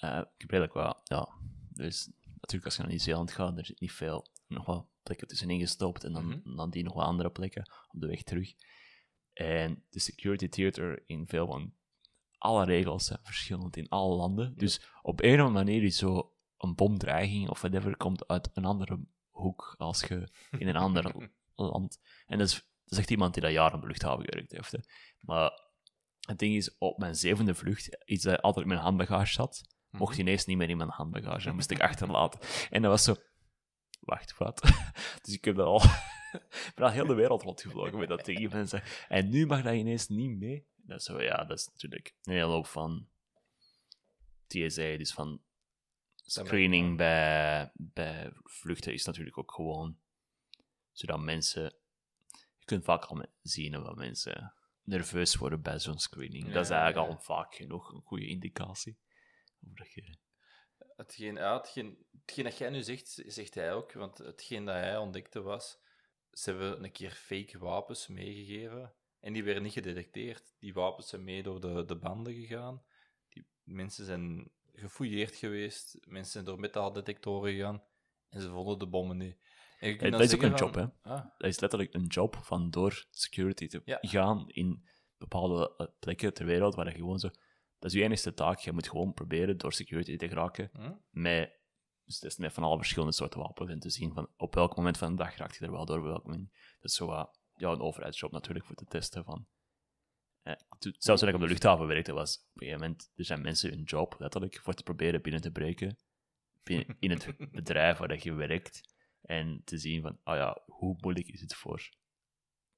eh, 0.00 0.18
ik 0.18 0.40
heb 0.40 0.50
redelijk 0.50 0.74
wel, 0.74 1.00
ja, 1.04 1.28
dus 1.72 2.10
natuurlijk 2.34 2.64
als 2.64 2.74
je 2.74 2.80
naar 2.80 2.90
Nieuw-Zeeland 2.90 3.32
gaat, 3.32 3.58
er 3.58 3.64
zit 3.66 3.80
niet 3.80 3.92
veel, 3.92 4.26
nog 4.46 4.66
wel 4.66 4.88
plekken 5.02 5.26
tussenin 5.28 5.60
gestopt 5.60 6.04
en 6.04 6.12
dan, 6.12 6.26
Mhm. 6.26 6.56
dan 6.56 6.70
die 6.70 6.82
nog 6.84 6.94
wel 6.94 7.04
andere 7.04 7.30
plekken 7.30 7.70
op 7.88 8.00
de 8.00 8.06
weg 8.06 8.22
terug. 8.22 8.52
En 9.32 9.84
de 9.90 10.00
security 10.00 10.48
theater 10.48 11.02
in 11.06 11.26
veel 11.28 11.46
van 11.46 11.74
alle 12.38 12.64
regels 12.64 13.04
zijn 13.04 13.18
verschillend 13.22 13.76
in 13.76 13.88
alle 13.88 14.14
landen. 14.16 14.54
Dus 14.56 14.80
op 15.02 15.20
een 15.22 15.40
of 15.40 15.46
andere 15.46 15.64
manier 15.64 15.82
is 15.82 15.96
zo 15.96 16.34
een 16.58 16.74
bomdreiging 16.74 17.48
of 17.48 17.60
whatever 17.60 17.96
komt 17.96 18.28
uit 18.28 18.50
een 18.52 18.64
andere 18.64 19.00
hoek 19.28 19.74
als 19.78 20.00
je 20.00 20.28
in 20.58 20.68
een 20.68 20.76
ander 20.76 21.30
land. 21.54 22.00
En 22.26 22.38
dat 22.38 22.48
is, 22.48 22.54
dat 22.54 22.92
is 22.92 22.98
echt 22.98 23.10
iemand 23.10 23.34
die 23.34 23.42
dat 23.42 23.52
jaren 23.52 23.74
op 23.74 23.80
de 23.80 23.86
luchthaven 23.86 24.24
gewerkt 24.24 24.52
heeft. 24.52 24.72
Hè. 24.72 24.78
Maar 25.20 25.68
het 26.20 26.38
ding 26.38 26.54
is, 26.54 26.78
op 26.78 26.98
mijn 26.98 27.14
zevende 27.14 27.54
vlucht, 27.54 28.04
iets 28.04 28.24
dat 28.24 28.42
altijd 28.42 28.64
in 28.66 28.72
mijn 28.72 28.84
handbagage 28.84 29.32
zat. 29.32 29.69
Mocht 29.90 30.18
ineens 30.18 30.44
niet 30.44 30.56
meer 30.56 30.70
in 30.70 30.76
mijn 30.76 30.90
handbagage. 30.90 31.44
Dat 31.44 31.54
moest 31.54 31.70
ik 31.70 31.80
achterlaten. 31.80 32.40
En 32.70 32.82
dat 32.82 32.90
was 32.90 33.04
zo... 33.04 33.14
Wacht, 34.00 34.36
wat? 34.38 34.60
dus 35.22 35.34
ik 35.34 35.44
heb 35.44 35.56
dat 35.56 35.66
al... 35.66 35.82
ik 36.32 36.72
ben 36.74 36.84
al 36.84 36.90
heel 36.90 37.06
de 37.06 37.14
wereld 37.14 37.42
rondgevlogen 37.42 37.98
met 37.98 38.08
dat 38.08 38.24
ding. 38.24 38.52
En, 38.52 38.68
zo- 38.68 38.78
en 39.08 39.28
nu 39.28 39.46
mag 39.46 39.62
dat 39.62 39.74
ineens 39.74 40.08
niet 40.08 40.38
mee. 40.38 40.66
Dat 40.76 40.98
is 40.98 41.04
zo, 41.04 41.22
ja, 41.22 41.44
dat 41.44 41.58
is 41.58 41.66
natuurlijk 41.66 42.14
een 42.22 42.32
hele 42.32 42.44
hoop 42.44 42.66
van 42.66 43.08
TSA, 44.46 44.96
dus 44.96 45.12
van 45.12 45.40
screening 46.14 46.96
bij, 46.96 47.70
bij 47.74 48.32
vluchten 48.42 48.92
is 48.92 49.04
natuurlijk 49.04 49.38
ook 49.38 49.52
gewoon 49.52 49.98
zodat 50.92 51.20
mensen... 51.20 51.74
Je 52.58 52.64
kunt 52.64 52.84
vaak 52.84 53.04
al 53.04 53.26
zien 53.42 53.82
wat 53.82 53.96
mensen 53.96 54.54
nerveus 54.82 55.36
worden 55.36 55.62
bij 55.62 55.78
zo'n 55.78 55.98
screening. 55.98 56.52
dat 56.52 56.64
is 56.64 56.70
eigenlijk 56.70 57.08
ja. 57.08 57.14
al 57.14 57.20
vaak 57.20 57.54
genoeg 57.54 57.92
een 57.92 58.02
goede 58.04 58.26
indicatie. 58.26 58.98
Of 59.66 59.72
dat 59.74 59.92
je... 59.92 60.16
Hetgeen, 60.96 61.34
ja, 61.34 61.56
hetgeen, 61.56 62.06
hetgeen 62.20 62.44
dat 62.44 62.58
jij 62.58 62.70
nu 62.70 62.82
zegt, 62.82 63.22
zegt 63.26 63.54
hij 63.54 63.72
ook. 63.72 63.92
Want 63.92 64.18
hetgeen 64.18 64.64
dat 64.64 64.74
hij 64.74 64.96
ontdekte 64.96 65.40
was... 65.42 65.78
Ze 66.30 66.50
hebben 66.50 66.84
een 66.84 66.92
keer 66.92 67.10
fake 67.10 67.58
wapens 67.58 68.06
meegegeven. 68.06 68.94
En 69.20 69.32
die 69.32 69.44
werden 69.44 69.62
niet 69.62 69.72
gedetecteerd. 69.72 70.54
Die 70.58 70.72
wapens 70.72 71.08
zijn 71.08 71.24
mee 71.24 71.42
door 71.42 71.60
de, 71.60 71.84
de 71.84 71.96
banden 71.96 72.34
gegaan. 72.34 72.82
Die 73.28 73.46
mensen 73.62 74.04
zijn 74.04 74.50
gefouilleerd 74.72 75.34
geweest. 75.36 75.98
Mensen 76.06 76.32
zijn 76.32 76.44
door 76.44 76.60
metaaldetectoren 76.60 77.52
gegaan. 77.52 77.82
En 78.28 78.40
ze 78.40 78.48
vonden 78.48 78.78
de 78.78 78.86
bommen 78.86 79.16
niet. 79.16 79.36
En 79.78 80.10
dat 80.10 80.20
is 80.20 80.34
ook 80.34 80.42
een 80.42 80.58
van, 80.58 80.70
job, 80.72 80.92
Ah, 81.02 81.24
Dat 81.38 81.48
is 81.48 81.60
letterlijk 81.60 81.94
een 81.94 82.06
job 82.06 82.36
van 82.36 82.70
door 82.70 83.06
security 83.10 83.66
te 83.66 83.82
Ja. 83.84 83.98
gaan 84.00 84.48
in 84.48 84.84
bepaalde 85.18 85.74
eh, 85.76 85.86
plekken 85.98 86.34
ter 86.34 86.46
wereld 86.46 86.74
waar 86.74 86.88
je 86.88 86.94
gewoon 86.94 87.18
zo... 87.18 87.30
Dat 87.80 87.90
is 87.90 87.98
je 87.98 88.04
enige 88.04 88.34
taak. 88.34 88.58
Je 88.58 88.72
moet 88.72 88.88
gewoon 88.88 89.14
proberen 89.14 89.58
door 89.58 89.72
security 89.72 90.16
te 90.16 90.28
geraken 90.28 90.70
hm? 90.72 90.92
met, 91.10 91.58
dus 92.04 92.14
het 92.14 92.24
is 92.24 92.36
met 92.36 92.52
van 92.52 92.62
alle 92.62 92.76
verschillende 92.76 93.14
soorten 93.14 93.40
wapens 93.40 93.70
en 93.70 93.78
te 93.78 93.90
zien 93.90 94.12
van 94.12 94.28
op 94.36 94.54
welk 94.54 94.76
moment 94.76 94.98
van 94.98 95.10
de 95.10 95.22
dag 95.22 95.36
raakt 95.36 95.56
je 95.56 95.64
er 95.64 95.72
wel 95.72 95.84
door, 95.84 95.98
op 95.98 96.04
welk 96.04 96.26
moment. 96.26 96.50
Dat 96.52 96.90
is 96.90 96.94
zo 96.94 97.12
ja, 97.54 97.70
een 97.70 97.80
overheidsjob 97.80 98.32
natuurlijk 98.32 98.66
voor 98.66 98.76
te 98.76 98.84
testen 98.84 99.24
van... 99.24 99.46
Eh, 100.42 100.54
zelfs 100.78 101.20
toen 101.20 101.28
ik 101.28 101.34
op 101.34 101.40
de 101.40 101.46
luchthaven 101.46 101.86
werkte, 101.86 102.12
was 102.12 102.36
op 102.36 102.42
een 102.42 102.66
gegeven 102.66 102.80
moment, 102.80 103.12
er 103.14 103.24
zijn 103.24 103.40
mensen 103.40 103.70
hun 103.70 103.82
job 103.82 104.14
letterlijk 104.18 104.60
voor 104.62 104.74
te 104.74 104.82
proberen 104.82 105.22
binnen 105.22 105.40
te 105.40 105.52
breken 105.52 105.98
binnen, 106.62 106.96
in 107.00 107.10
het 107.10 107.50
bedrijf 107.50 107.98
waar 107.98 108.08
dat 108.08 108.22
je 108.22 108.32
werkt 108.32 108.94
en 109.20 109.62
te 109.64 109.78
zien 109.78 110.02
van, 110.02 110.18
ah 110.22 110.36
ja, 110.36 110.62
hoe 110.66 110.96
moeilijk 111.00 111.26
is 111.26 111.40
het 111.40 111.54
voor 111.54 111.88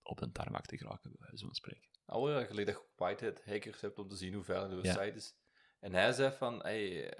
op 0.02 0.20
een 0.20 0.32
tarmac 0.32 0.66
te 0.66 0.76
geraken, 0.76 1.10
bij 1.10 1.26
wijze 1.28 1.44
van 1.44 1.54
spreken. 1.54 1.91
Ja, 2.12 2.44
gelijk 2.44 2.66
dat 2.66 2.76
je 2.76 2.82
Whitehead 2.96 3.44
hackers 3.44 3.80
hebt 3.80 3.98
om 3.98 4.08
te 4.08 4.16
zien 4.16 4.34
hoe 4.34 4.44
veilig 4.44 4.80
de 4.80 4.88
Ja. 4.88 4.92
site 4.92 5.16
is. 5.16 5.34
En 5.80 5.92
hij 5.94 6.12
zei 6.12 6.32
van, 6.32 6.62
hey, 6.62 7.12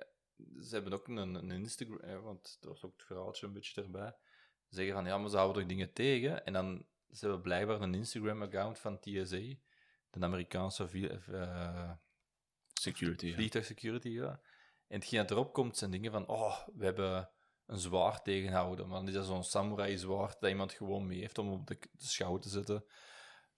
ze 0.60 0.74
hebben 0.74 0.92
ook 0.92 1.08
een, 1.08 1.16
een 1.16 1.50
Instagram, 1.50 2.22
want 2.22 2.58
er 2.60 2.68
was 2.68 2.84
ook 2.84 2.92
het 2.96 3.02
verhaaltje 3.06 3.46
een 3.46 3.52
beetje 3.52 3.82
erbij. 3.82 4.14
Ze 4.68 4.74
zeggen 4.74 4.94
van, 4.94 5.04
ja, 5.04 5.18
maar 5.18 5.30
ze 5.30 5.36
houden 5.36 5.60
toch 5.60 5.70
dingen 5.70 5.92
tegen? 5.92 6.44
En 6.44 6.52
dan, 6.52 6.86
ze 7.10 7.20
hebben 7.24 7.42
blijkbaar 7.42 7.80
een 7.80 7.94
Instagram-account 7.94 8.78
van 8.78 9.00
TSA, 9.00 9.54
de 10.10 10.20
Amerikaanse 10.20 10.84
eh, 11.26 11.90
Security, 13.62 14.08
ja. 14.08 14.40
En 14.86 14.98
hetgeen 14.98 15.18
dat 15.20 15.30
erop 15.30 15.52
komt, 15.52 15.76
zijn 15.76 15.90
dingen 15.90 16.12
van, 16.12 16.26
oh, 16.26 16.66
we 16.74 16.84
hebben 16.84 17.30
een 17.66 17.78
zwaard 17.78 18.24
tegenhouden. 18.24 18.88
Maar 18.88 18.98
dan 18.98 19.08
is 19.08 19.14
dat 19.14 19.26
zo'n 19.26 19.44
samurai-zwaard 19.44 20.40
dat 20.40 20.50
iemand 20.50 20.72
gewoon 20.72 21.06
mee 21.06 21.18
heeft 21.18 21.38
om 21.38 21.52
op 21.52 21.66
de, 21.66 21.78
de 21.78 22.06
schouw 22.06 22.38
te 22.38 22.48
zetten. 22.48 22.84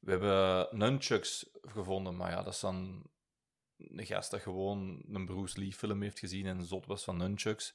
We 0.04 0.10
hebben 0.10 0.68
nunchucks 0.78 1.50
gevonden, 1.62 2.16
maar 2.16 2.30
ja, 2.30 2.42
dat 2.42 2.52
is 2.52 2.60
dan 2.60 3.10
een 3.76 4.06
gast 4.06 4.30
dat 4.30 4.40
gewoon 4.40 5.02
een 5.08 5.26
Bruce 5.26 5.58
Lee-film 5.58 6.02
heeft 6.02 6.18
gezien 6.18 6.46
en 6.46 6.64
zot 6.64 6.86
was 6.86 7.04
van 7.04 7.16
nunchucks. 7.16 7.74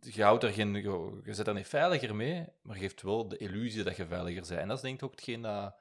Je, 0.00 0.22
houdt 0.22 0.42
er 0.42 0.52
geen, 0.52 0.74
je, 0.74 1.34
zit 1.34 1.46
er 1.46 1.54
niet 1.54 1.66
veiliger 1.66 2.14
mee, 2.16 2.46
maar 2.62 2.76
je 2.76 2.82
geeft 2.82 3.02
wel 3.02 3.28
de 3.28 3.36
illusie 3.36 3.82
dat 3.82 3.96
je 3.96 4.06
veiliger 4.06 4.40
bent. 4.48 4.60
En 4.60 4.68
dat 4.68 4.76
is 4.76 4.82
denk 4.82 4.96
ik 4.96 5.02
ook 5.04 5.10
hetgeen 5.10 5.42
dat 5.42 5.76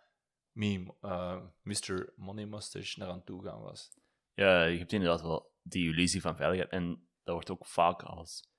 me, 0.51 0.93
eh, 1.01 1.41
Mr. 1.61 2.13
Money 2.15 2.45
Mustache 2.45 2.99
naar 2.99 3.09
aan 3.09 3.23
toe 3.23 3.43
gaan 3.43 3.61
was. 3.61 3.91
Ja, 4.33 4.63
je 4.63 4.77
hebt 4.77 4.93
inderdaad 4.93 5.21
wel 5.21 5.55
die 5.61 5.89
illusie 5.89 6.21
van 6.21 6.35
veiligheid. 6.35 6.71
En 6.71 7.07
dat 7.23 7.33
wordt 7.33 7.49
ook 7.49 7.65
vaak 7.65 8.03
als 8.03 8.49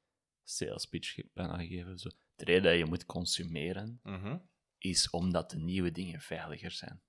sales 0.43 0.87
pitch 0.87 1.19
bijna 1.33 1.57
gegeven. 1.57 1.99
Zo. 1.99 2.09
De 2.35 2.45
reden 2.45 2.63
dat 2.63 2.79
je 2.79 2.85
moet 2.85 3.07
consumeren, 3.07 4.01
Mhm. 4.03 4.39
Is 4.83 5.11
omdat 5.11 5.51
de 5.51 5.59
nieuwe 5.59 5.91
dingen 5.91 6.21
veiliger 6.21 6.71
zijn. 6.71 7.03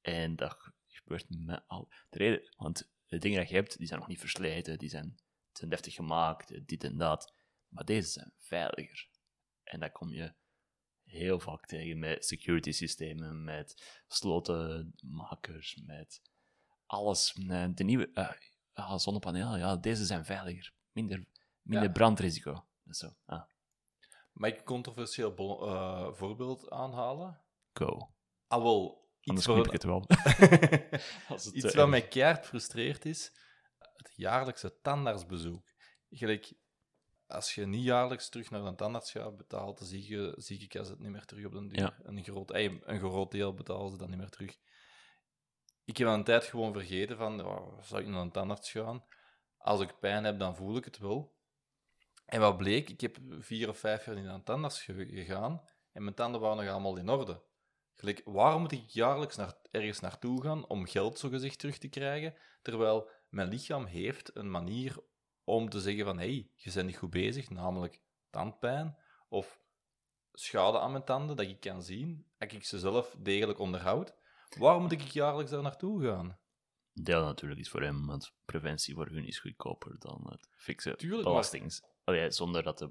En 0.00 0.36
dat 0.36 0.72
gebeurt 0.86 1.26
met 1.28 1.64
al... 1.66 1.88
De 2.10 2.18
reden, 2.18 2.54
want 2.56 2.90
de 3.06 3.18
dingen 3.18 3.38
dat 3.38 3.48
je 3.48 3.54
hebt, 3.54 3.78
die 3.78 3.86
zijn 3.86 3.98
nog 3.98 4.08
niet 4.08 4.20
versleten, 4.20 4.78
die 4.78 4.88
zijn, 4.88 5.18
zijn 5.52 5.70
deftig 5.70 5.94
gemaakt, 5.94 6.66
dit 6.68 6.84
en 6.84 6.96
dat. 6.96 7.34
Maar 7.68 7.84
deze 7.84 8.08
zijn 8.08 8.32
veiliger. 8.38 9.08
En 9.62 9.80
dat 9.80 9.92
kom 9.92 10.12
je 10.12 10.34
heel 11.04 11.40
vaak 11.40 11.66
tegen 11.66 11.98
met 11.98 12.24
security 12.24 12.72
systemen, 12.72 13.44
met 13.44 14.02
slotenmakers, 14.08 15.76
met 15.84 16.22
alles. 16.86 17.32
De 17.74 17.84
nieuwe 17.84 18.10
eh, 18.12 18.30
ah, 18.72 18.98
zonnepanelen, 18.98 19.58
ja, 19.58 19.76
deze 19.76 20.04
zijn 20.06 20.24
veiliger. 20.24 20.72
Minder, 20.92 21.26
minder 21.62 21.88
Ja. 21.88 21.92
brandrisico. 21.94 22.52
Dat 22.52 22.94
is 22.94 22.98
zo. 22.98 23.16
Ah, 23.24 23.42
Mag 24.38 24.50
ik 24.50 24.58
een 24.58 24.64
controversieel 24.64 25.34
eh, 25.66 26.12
voorbeeld 26.12 26.70
aanhalen? 26.70 27.40
go. 27.72 28.10
Ah, 28.46 28.62
wel. 28.62 29.06
Anders 29.22 29.46
Iets 29.46 29.54
knip 29.54 29.66
ik 29.66 29.72
het 29.72 29.84
wel. 29.84 30.06
Als 31.28 31.44
het, 31.44 31.54
iets 31.54 31.64
eh, 31.64 31.74
wat 31.74 31.88
mij 31.88 32.08
keihard 32.08 32.46
frustreert 32.46 33.04
is 33.04 33.32
het 33.78 34.12
jaarlijkse 34.16 34.80
tandartsbezoek. 34.80 35.66
Gelijk, 36.10 36.52
als 37.26 37.54
je 37.54 37.66
niet 37.66 37.84
jaarlijks 37.84 38.28
terug 38.28 38.50
naar 38.50 38.64
een 38.64 38.76
tandarts 38.76 39.10
gaat, 39.10 39.36
betaalt 39.36 39.78
de 39.78 39.84
zieke, 39.84 40.34
ziekenkast 40.36 40.90
het 40.90 40.98
niet 40.98 41.10
meer 41.10 41.24
terug 41.24 41.44
op 41.44 41.52
den 41.52 41.68
duur. 41.68 41.80
Ja. 41.80 41.96
Een, 42.02 42.24
groot, 42.24 42.50
ey, 42.50 42.80
een 42.84 42.98
groot 42.98 43.30
deel 43.30 43.54
betalen 43.54 43.90
ze 43.90 43.96
dan 43.96 44.10
niet 44.10 44.18
meer 44.18 44.30
terug. 44.30 44.56
Ik 45.84 45.96
heb 45.96 46.08
aan 46.08 46.18
een 46.18 46.24
tijd 46.24 46.44
gewoon 46.44 46.72
vergeten 46.72 47.16
van, 47.16 47.44
oh, 47.44 47.82
zal 47.82 47.98
ik 47.98 48.06
naar 48.06 48.20
een 48.20 48.30
tandarts 48.30 48.70
gaan? 48.70 49.04
Als 49.56 49.80
ik 49.80 49.98
pijn 49.98 50.24
heb, 50.24 50.38
dan 50.38 50.56
voel 50.56 50.76
ik 50.76 50.84
het 50.84 50.98
wel. 50.98 51.36
En 52.28 52.40
wat 52.40 52.56
bleek, 52.56 52.90
ik 52.90 53.00
heb 53.00 53.18
vier 53.38 53.68
of 53.68 53.78
vijf 53.78 54.04
jaar 54.06 54.14
niet 54.14 54.26
een 54.26 54.42
tandarts 54.42 54.82
ge- 54.82 55.08
gegaan 55.10 55.62
en 55.92 56.02
mijn 56.02 56.14
tanden 56.14 56.40
waren 56.40 56.56
nog 56.56 56.72
allemaal 56.72 56.96
in 56.96 57.08
orde. 57.08 57.42
Gelijk, 57.94 58.22
waarom 58.24 58.60
moet 58.60 58.72
ik 58.72 58.88
jaarlijks 58.88 59.36
naar, 59.36 59.54
ergens 59.70 60.00
naartoe 60.00 60.42
gaan 60.42 60.66
om 60.66 60.86
geld 60.86 61.18
zogezegd 61.18 61.58
terug 61.58 61.78
te 61.78 61.88
krijgen, 61.88 62.34
terwijl 62.62 63.10
mijn 63.28 63.48
lichaam 63.48 63.84
heeft 63.84 64.36
een 64.36 64.50
manier 64.50 64.96
om 65.44 65.68
te 65.68 65.80
zeggen 65.80 66.04
van 66.04 66.18
hé, 66.18 66.24
hey, 66.26 66.50
je 66.54 66.72
bent 66.72 66.86
niet 66.86 66.96
goed 66.96 67.10
bezig, 67.10 67.50
namelijk 67.50 68.00
tandpijn 68.30 68.96
of 69.28 69.60
schade 70.32 70.78
aan 70.80 70.92
mijn 70.92 71.04
tanden, 71.04 71.36
dat 71.36 71.46
ik 71.46 71.60
kan 71.60 71.82
zien, 71.82 72.26
dat 72.38 72.52
ik 72.52 72.64
ze 72.64 72.78
zelf 72.78 73.16
degelijk 73.18 73.58
onderhoud. 73.58 74.14
Waarom 74.58 74.82
moet 74.82 74.92
ik 74.92 75.00
jaarlijks 75.00 75.50
daar 75.50 75.62
naartoe 75.62 76.04
gaan? 76.04 76.38
deel 76.92 77.24
natuurlijk 77.24 77.60
is 77.60 77.68
voor 77.68 77.82
hem, 77.82 78.06
want 78.06 78.34
preventie 78.44 78.94
voor 78.94 79.06
hun 79.06 79.26
is 79.26 79.38
goedkoper 79.38 79.98
dan 79.98 80.26
het 80.30 80.48
fixen 80.54 80.96
Tuurlijk, 80.96 81.22
belastings. 81.22 81.82
Allee, 82.08 82.30
zonder 82.30 82.62
dat 82.62 82.78
de 82.78 82.90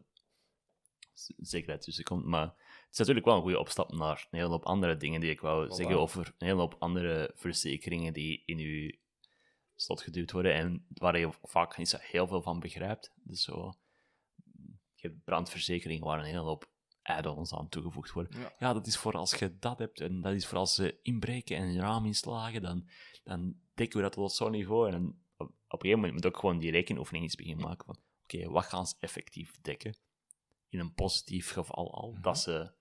zekerheid 1.37 1.81
tussen 1.81 2.03
komt. 2.03 2.25
Maar 2.25 2.45
het 2.45 2.91
is 2.91 2.97
natuurlijk 2.97 3.25
wel 3.25 3.35
een 3.35 3.41
goede 3.41 3.59
opstap 3.59 3.91
naar 3.91 4.27
een 4.31 4.39
hele 4.39 4.51
hoop 4.51 4.65
andere 4.65 4.97
dingen 4.97 5.19
die 5.19 5.29
ik 5.29 5.39
wou 5.39 5.67
Voilà. 5.67 5.71
zeggen 5.71 5.99
over 5.99 6.33
een 6.37 6.47
hele 6.47 6.59
hoop 6.59 6.75
andere 6.79 7.31
verzekeringen 7.35 8.13
die 8.13 8.43
in 8.45 8.57
uw 8.57 8.91
slot 9.75 10.01
geduwd 10.01 10.31
worden 10.31 10.53
en 10.53 10.85
waar 10.93 11.19
je 11.19 11.29
vaak 11.43 11.77
niet 11.77 11.89
zo 11.89 11.97
heel 11.99 12.27
veel 12.27 12.41
van 12.41 12.59
begrijpt. 12.59 13.11
Dus 13.15 13.43
zo, 13.43 13.73
je 14.93 15.07
hebt 15.07 15.23
brandverzekeringen 15.23 16.05
waar 16.05 16.19
een 16.19 16.25
hele 16.25 16.39
hoop 16.39 16.69
add-ons 17.01 17.53
aan 17.53 17.69
toegevoegd 17.69 18.11
worden. 18.11 18.39
Ja. 18.39 18.55
Ja, 18.59 18.73
dat 18.73 18.87
is 18.87 18.97
voor 18.97 19.13
als 19.13 19.33
je 19.33 19.57
dat 19.59 19.79
hebt 19.79 20.01
en 20.01 20.21
dat 20.21 20.33
is 20.33 20.47
voor 20.47 20.57
als 20.57 20.75
ze 20.75 20.99
inbreken 21.01 21.57
en 21.57 21.63
een 21.63 21.79
raam 21.79 22.05
inslagen, 22.05 22.61
dan, 22.61 22.89
dan 23.23 23.55
dekken 23.73 23.97
we 23.97 24.03
dat 24.03 24.13
tot 24.13 24.31
zo'n 24.31 24.51
niveau. 24.51 24.91
En 24.91 25.25
op, 25.37 25.47
een 25.47 25.55
gegeven 25.67 25.95
moment 25.95 26.13
moet 26.13 26.23
je 26.23 26.29
ook 26.29 26.37
gewoon 26.37 26.59
die 26.59 26.71
rekenoefening 26.71 27.23
eens 27.23 27.35
beginnen 27.35 27.65
maken 27.65 27.85
van 27.85 28.05
oké, 28.33 28.49
wat 28.49 28.65
gaan 28.65 28.87
ze 28.87 28.95
effectief 28.99 29.61
dekken? 29.61 29.95
In 30.69 30.79
een 30.79 30.93
positief 30.93 31.51
geval 31.51 31.93
al, 31.93 32.11
Mhm. 32.11 32.21
dat 32.21 32.39
ze 32.39 32.71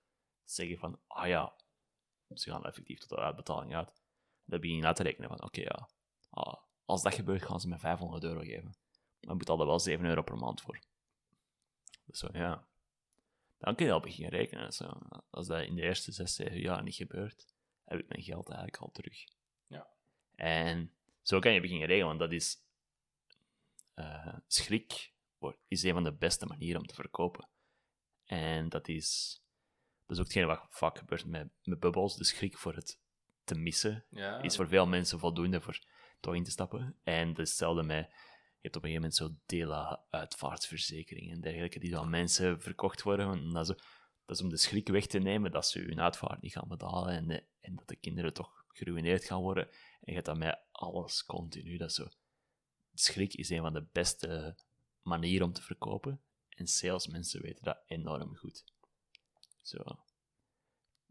zeggen 0.44 0.78
van, 0.78 1.00
ah 1.06 1.26
ja, 1.28 1.56
ze 2.34 2.50
gaan 2.50 2.64
effectief 2.64 2.98
tot 2.98 3.08
de 3.08 3.16
uitbetaling 3.16 3.74
uit. 3.74 3.92
Dan 4.44 4.60
begin 4.60 4.76
je 4.76 4.82
na 4.82 4.92
te 4.92 5.02
rekenen 5.02 5.28
van, 5.28 5.42
oké, 5.42 5.60
ja, 5.60 5.88
ah, 6.30 6.54
als 6.84 7.02
dat 7.02 7.14
gebeurt, 7.14 7.42
gaan 7.42 7.60
ze 7.60 7.68
me 7.68 7.78
500 7.78 8.24
euro 8.24 8.40
geven. 8.40 8.76
Maar 9.20 9.32
je 9.32 9.36
betaalt 9.36 9.60
er 9.60 9.66
wel 9.66 9.80
7 9.80 10.04
euro 10.04 10.22
per 10.22 10.36
maand 10.36 10.60
voor. 10.60 10.80
Dus 12.04 12.18
zo, 12.18 12.28
ja. 12.32 12.68
Dan 13.58 13.74
kun 13.74 13.86
je 13.86 13.92
al 13.92 14.00
beginnen 14.00 14.30
rekenen. 14.30 14.72
Zo. 14.72 14.98
Als 15.30 15.46
dat 15.46 15.62
in 15.62 15.74
de 15.74 15.82
eerste 15.82 16.12
6, 16.12 16.34
7 16.34 16.60
jaar 16.60 16.82
niet 16.82 16.94
gebeurt, 16.94 17.46
heb 17.84 17.98
ik 17.98 18.08
mijn 18.08 18.22
geld 18.22 18.48
eigenlijk 18.48 18.82
al 18.82 18.90
terug. 18.90 19.24
Ja. 19.66 19.86
En 20.34 20.94
zo 21.22 21.38
kan 21.38 21.52
je 21.52 21.60
beginnen 21.60 21.86
regelen, 21.86 22.06
want 22.06 22.18
dat 22.18 22.32
is... 22.32 22.64
eh, 23.94 24.34
schrik 24.46 25.14
wordt- 25.46 25.64
is 25.68 25.82
een 25.82 25.92
van 25.92 26.04
de 26.04 26.14
beste 26.14 26.46
manieren 26.46 26.80
om 26.80 26.86
te 26.86 26.94
verkopen. 26.94 27.48
En 28.24 28.68
dat 28.68 28.88
is... 28.88 29.40
Dat 30.06 30.16
is 30.16 30.22
ook 30.22 30.32
hetgeen 30.32 30.46
wat 30.46 30.66
vaak 30.68 30.98
gebeurt 30.98 31.26
met, 31.26 31.48
met 31.62 31.80
bubbels, 31.80 32.16
de 32.16 32.24
schrik 32.24 32.58
voor 32.58 32.74
het 32.74 33.00
te 33.44 33.54
missen 33.54 34.04
Ja, 34.10 34.42
is 34.42 34.56
voor 34.56 34.68
veel 34.68 34.86
mensen 34.86 35.18
voldoende 35.18 35.60
voor 35.60 35.84
toch 36.20 36.34
in 36.34 36.44
te 36.44 36.50
stappen. 36.50 36.98
En 37.02 37.34
hetzelfde 37.34 37.82
met, 37.82 38.06
je 38.06 38.62
hebt 38.62 38.76
op 38.76 38.84
een 38.84 38.90
gegeven 38.90 38.94
moment 38.94 39.14
zo 39.14 39.30
dela-uitvaartverzekeringen 39.46 41.34
en 41.34 41.40
dergelijke, 41.40 41.78
die 41.78 41.98
aan 41.98 42.10
mensen 42.10 42.60
verkocht 42.60 43.02
worden. 43.02 43.32
En 43.32 43.50
dat, 43.50 43.68
is, 43.68 43.76
dat 44.24 44.36
is 44.36 44.42
om 44.42 44.48
de 44.48 44.56
schrik 44.56 44.88
weg 44.88 45.06
te 45.06 45.18
nemen 45.18 45.50
dat 45.50 45.66
ze 45.66 45.78
hun 45.80 46.00
uitvaart 46.00 46.40
niet 46.40 46.52
gaan 46.52 46.68
betalen 46.68 47.14
en, 47.14 47.46
en 47.60 47.76
dat 47.76 47.88
de 47.88 47.96
kinderen 47.96 48.32
toch 48.32 48.64
geruineerd 48.68 49.24
gaan 49.24 49.40
worden. 49.40 49.68
En 49.70 49.72
je 50.00 50.12
hebt 50.12 50.26
dat 50.26 50.36
met 50.36 50.60
alles 50.72 51.24
continu. 51.24 51.76
Dat 51.76 51.92
zo. 51.92 52.08
Schrik 52.94 53.34
is 53.34 53.50
een 53.50 53.62
van 53.62 53.72
de 53.72 53.86
beste 53.92 54.56
manieren 55.06 55.46
om 55.46 55.52
te 55.52 55.62
verkopen. 55.62 56.20
En 56.48 56.66
salesmensen 56.66 57.42
weten 57.42 57.64
dat 57.64 57.82
enorm 57.86 58.36
goed. 58.36 58.64
Zo 59.62 59.78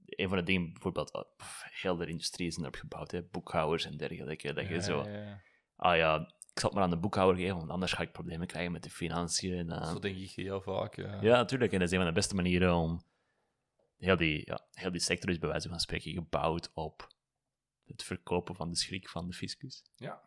een 0.06 0.30
van 0.30 0.38
de 0.38 0.44
dingen, 0.44 0.72
bijvoorbeeld, 0.74 1.12
pff, 1.38 1.64
heel 1.82 1.96
de 1.96 2.08
industrie 2.08 2.48
is 2.48 2.58
erop 2.58 2.76
gebouwd, 2.76 3.12
hè, 3.12 3.24
boekhouders 3.24 3.86
en 3.86 3.98
dergelijke, 3.98 4.54
dat 4.54 4.68
je 4.68 4.74
ja, 4.74 4.82
zo, 4.82 5.04
ja, 5.04 5.18
ja. 5.18 5.42
ah 5.76 5.96
ja, 5.98 6.18
ik 6.54 6.60
zal 6.60 6.70
het 6.70 6.74
maar 6.74 6.84
aan 6.84 6.90
de 6.90 6.98
boekhouder 6.98 7.42
geven, 7.42 7.58
want 7.58 7.70
anders 7.70 7.92
ga 7.94 8.04
ik 8.04 8.12
problemen 8.12 8.48
krijgen 8.48 8.72
met 8.72 8.84
de 8.84 8.90
financiën. 8.90 9.58
En, 9.58 9.68
uh, 9.68 9.92
Zo 9.92 10.00
denk 10.00 10.18
ik 10.18 10.32
heel 10.32 10.62
vaak. 10.62 10.96
Ja. 10.96 11.22
ja, 11.22 11.36
natuurlijk, 11.36 11.72
en 11.72 11.80
dat 11.80 11.88
is 11.88 11.94
een 11.94 12.00
van 12.00 12.08
de 12.08 12.14
beste 12.14 12.36
manieren 12.36 12.76
om, 12.76 13.04
heel 13.98 14.18
die, 14.18 14.42
ja, 14.46 14.68
heel 14.72 14.92
die 14.92 15.02
sector 15.02 15.30
is 15.30 15.40
bij 15.40 15.50
wijze 15.50 15.70
van 15.70 15.80
spreken 15.80 16.14
gebouwd 16.14 16.72
op 16.74 17.14
het 17.86 18.04
verkopen 18.04 18.56
van 18.56 18.70
de 18.70 18.76
schrik 18.76 19.10
van 19.10 19.28
de 19.28 19.34
fiscus. 19.34 19.84
Ja. 19.96 20.22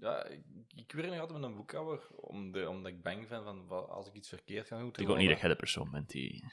Ja, 0.00 0.24
ik, 0.24 0.42
ik 0.74 0.92
werk 0.92 1.08
nog 1.10 1.18
altijd 1.20 1.38
met 1.40 1.50
een 1.50 1.56
boekhouder, 1.56 2.08
om 2.16 2.52
de, 2.52 2.68
omdat 2.68 2.92
ik 2.92 3.02
bang 3.02 3.28
ben 3.28 3.44
van 3.44 3.66
wat, 3.66 3.88
als 3.88 4.06
ik 4.06 4.14
iets 4.14 4.28
verkeerd 4.28 4.66
ga 4.66 4.78
doen. 4.78 4.88
Ik 4.88 4.94
denk 4.94 5.08
ook 5.10 5.16
niet 5.16 5.28
dat 5.28 5.40
jij 5.40 5.48
de 5.48 5.56
persoon 5.56 5.90
bent 5.90 6.10
die 6.10 6.44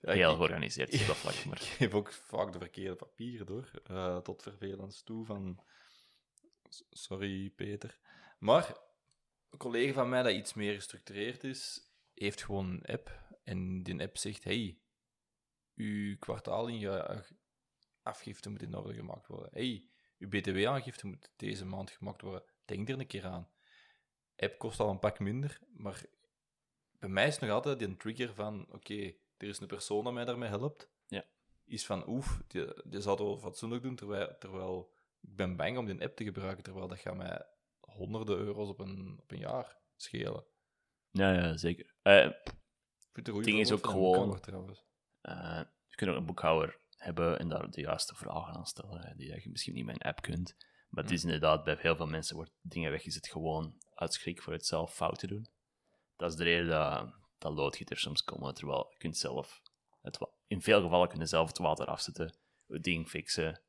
Ja, 0.00 0.12
heel 0.12 0.30
ik- 0.30 0.36
georganiseerd 0.36 0.92
is 0.92 1.00
op 1.00 1.06
dat 1.06 1.16
vlak, 1.16 1.44
maar 1.46 1.56
Ik 1.60 1.62
geef 1.66 1.94
ook 1.94 2.12
vaak 2.12 2.52
de 2.52 2.58
verkeerde 2.58 2.96
papieren 2.96 3.46
door, 3.46 3.70
eh, 3.84 4.16
tot 4.18 4.42
vervelens 4.42 5.02
toe 5.02 5.24
van... 5.24 5.62
S- 6.68 6.84
Sorry, 6.90 7.50
Peter. 7.50 7.98
Maar 8.38 8.76
een 9.50 9.58
collega 9.58 9.92
van 9.92 10.08
mij 10.08 10.22
dat 10.22 10.32
iets 10.32 10.54
meer 10.54 10.74
gestructureerd 10.74 11.44
is, 11.44 11.80
heeft 12.14 12.44
gewoon 12.44 12.70
een 12.70 12.84
app. 12.84 13.20
En 13.44 13.82
die 13.82 14.02
app 14.02 14.16
zegt, 14.16 14.44
hey, 14.44 14.78
uw 15.74 16.16
kwartaal 16.18 16.66
in 16.68 16.78
je 16.78 17.24
afgifte 18.02 18.50
moet 18.50 18.62
in 18.62 18.74
orde 18.74 18.94
gemaakt 18.94 19.26
worden. 19.26 19.50
hey, 19.52 19.88
uw 20.18 20.28
btw-aangifte 20.28 21.06
moet 21.06 21.30
deze 21.36 21.64
maand 21.64 21.90
gemaakt 21.90 22.20
worden. 22.20 22.42
Denk 22.64 22.88
er 22.88 22.98
een 22.98 23.06
keer 23.06 23.26
aan. 23.26 23.48
App 24.36 24.58
kost 24.58 24.80
al 24.80 24.90
een 24.90 24.98
pak 24.98 25.18
minder, 25.18 25.60
maar 25.76 26.04
bij 26.98 27.08
mij 27.08 27.26
is 27.26 27.38
nog 27.38 27.50
altijd 27.50 27.78
die 27.78 27.96
trigger 27.96 28.34
van, 28.34 28.66
oké, 28.70 29.12
er 29.36 29.48
is 29.48 29.60
een 29.60 29.66
persoon 29.66 30.04
dat 30.04 30.12
mij 30.12 30.24
daarmee 30.24 30.48
helpt. 30.48 30.88
Ja. 31.06 31.24
Is 31.64 31.86
van, 31.86 32.08
oef, 32.08 32.42
die, 32.46 32.66
die 32.84 33.00
zal 33.00 33.12
het 33.12 33.22
wel 33.22 33.38
fatsoenlijk 33.38 33.82
doen, 33.82 33.96
terwijl, 33.96 34.36
terwijl 34.38 34.92
ik 35.20 35.36
ben 35.36 35.56
bang 35.56 35.78
om 35.78 35.86
die 35.86 36.02
app 36.02 36.16
te 36.16 36.24
gebruiken, 36.24 36.62
terwijl 36.62 36.88
dat 36.88 36.98
gaat 36.98 37.16
mij 37.16 37.46
honderden 37.80 38.38
euro's 38.38 38.68
op 38.68 38.78
een, 38.78 39.18
op 39.20 39.30
een 39.30 39.38
jaar 39.38 39.76
schelen. 39.96 40.44
ja, 41.10 41.32
ja 41.32 41.56
zeker. 41.56 41.94
Vind 43.12 43.26
het 43.26 43.44
Ding 43.44 43.60
is 43.60 43.72
ook 43.72 43.86
gewoon-. 43.86 44.40
Eh, 45.20 45.60
je 45.86 45.96
kunt 45.96 46.10
ook 46.10 46.16
een 46.16 46.26
boekhouder 46.26 46.78
hebben 46.96 47.38
en 47.38 47.48
daar 47.48 47.70
de 47.70 47.80
juiste 47.80 48.14
vragen 48.14 48.54
aan 48.54 48.66
stellen, 48.66 49.16
die 49.16 49.28
je 49.28 49.50
misschien 49.50 49.74
niet 49.74 49.84
met 49.84 49.94
een 49.94 50.08
app 50.08 50.22
kunt. 50.22 50.56
Maar 50.92 51.04
het 51.04 51.12
is 51.12 51.22
inderdaad, 51.24 51.64
bij 51.64 51.76
heel 51.78 51.96
veel 51.96 52.06
mensen 52.06 52.36
wordt 52.36 52.52
dingen 52.60 52.90
weggezet 52.90 53.28
gewoon 53.28 53.74
uit 53.94 54.12
schrik 54.12 54.42
voor 54.42 54.52
het 54.52 54.66
zelf 54.66 54.94
fout 54.94 55.18
te 55.18 55.26
doen. 55.26 55.46
Dat 56.16 56.30
is 56.30 56.36
de 56.36 56.44
reden 56.44 56.68
dat, 56.68 57.14
dat 57.38 57.52
loodgieters 57.52 58.02
soms 58.02 58.24
komen, 58.24 58.54
terwijl 58.54 58.86
je 58.90 58.96
kunt 58.96 59.16
zelf, 59.16 59.62
het, 60.02 60.18
in 60.46 60.62
veel 60.62 60.82
gevallen 60.82 61.08
kun 61.08 61.18
je 61.18 61.26
zelf 61.26 61.48
het 61.48 61.58
water 61.58 61.86
afzetten, 61.86 62.34
het 62.66 62.82
ding 62.82 63.08
fixen, 63.08 63.60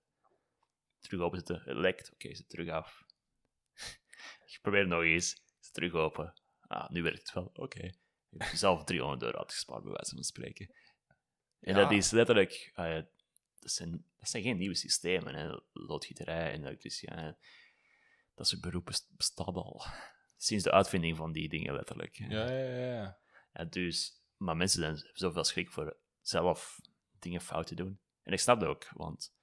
terug 1.00 1.22
openzetten, 1.22 1.62
het 1.65 1.77
lekt, 1.77 2.12
oké, 2.13 2.27
is 2.27 2.38
het 2.38 2.50
terug 2.50 2.70
af. 2.70 3.03
je 4.51 4.60
probeert 4.62 4.88
nog 4.88 5.01
eens, 5.01 5.34
is 5.34 5.65
het 5.65 5.74
terug 5.74 5.94
open. 5.94 6.34
Ah, 6.68 6.89
nu 6.89 7.03
werkt 7.03 7.20
het 7.20 7.34
wel, 7.34 7.51
oké. 7.53 7.84
Je 8.30 8.38
hebt 8.38 8.51
jezelf 8.51 8.84
300 8.84 9.24
euro 9.24 9.38
uitgespaard, 9.38 9.84
bij 9.84 9.92
wijze 9.92 10.15
van 10.15 10.24
spreken. 10.24 10.74
En 11.60 11.75
Ja. 11.75 11.82
dat 11.82 11.92
is 11.92 12.12
letterlijk... 12.12 12.72
ah 12.74 13.03
dat, 13.63 13.72
zijn, 13.72 13.91
dat 14.20 14.29
zijn 14.29 14.43
geen 14.43 14.58
nieuwe 14.58 14.75
systemen. 14.75 15.36
Hè. 15.36 15.58
Loodgieterij 15.72 16.51
en 16.51 16.65
elektricien. 16.65 17.38
Dat 18.36 18.48
soort 18.48 18.62
beroepen 18.62 18.93
st- 18.93 19.10
bestaat 19.17 19.55
al 19.55 19.86
sinds 20.38 20.63
de 20.63 20.72
uitvinding 20.72 21.17
van 21.17 21.32
die 21.32 21.50
dingen, 21.50 21.74
letterlijk. 21.74 22.15
Ja, 22.15 22.51
ja, 22.51 22.75
ja. 22.75 23.17
Ja, 23.53 23.65
dus, 23.65 24.24
Maar 24.38 24.58
mensen 24.58 24.79
zijn, 24.82 25.12
zoveel 25.13 25.43
schrik 25.43 25.72
voor 25.72 25.98
zelf 26.22 26.79
dingen 27.20 27.41
fout 27.41 27.67
te 27.67 27.75
doen. 27.75 28.00
En 28.24 28.34
ik 28.34 28.39
snap 28.39 28.60
dat 28.60 28.70
ook, 28.70 28.89
want 28.93 29.36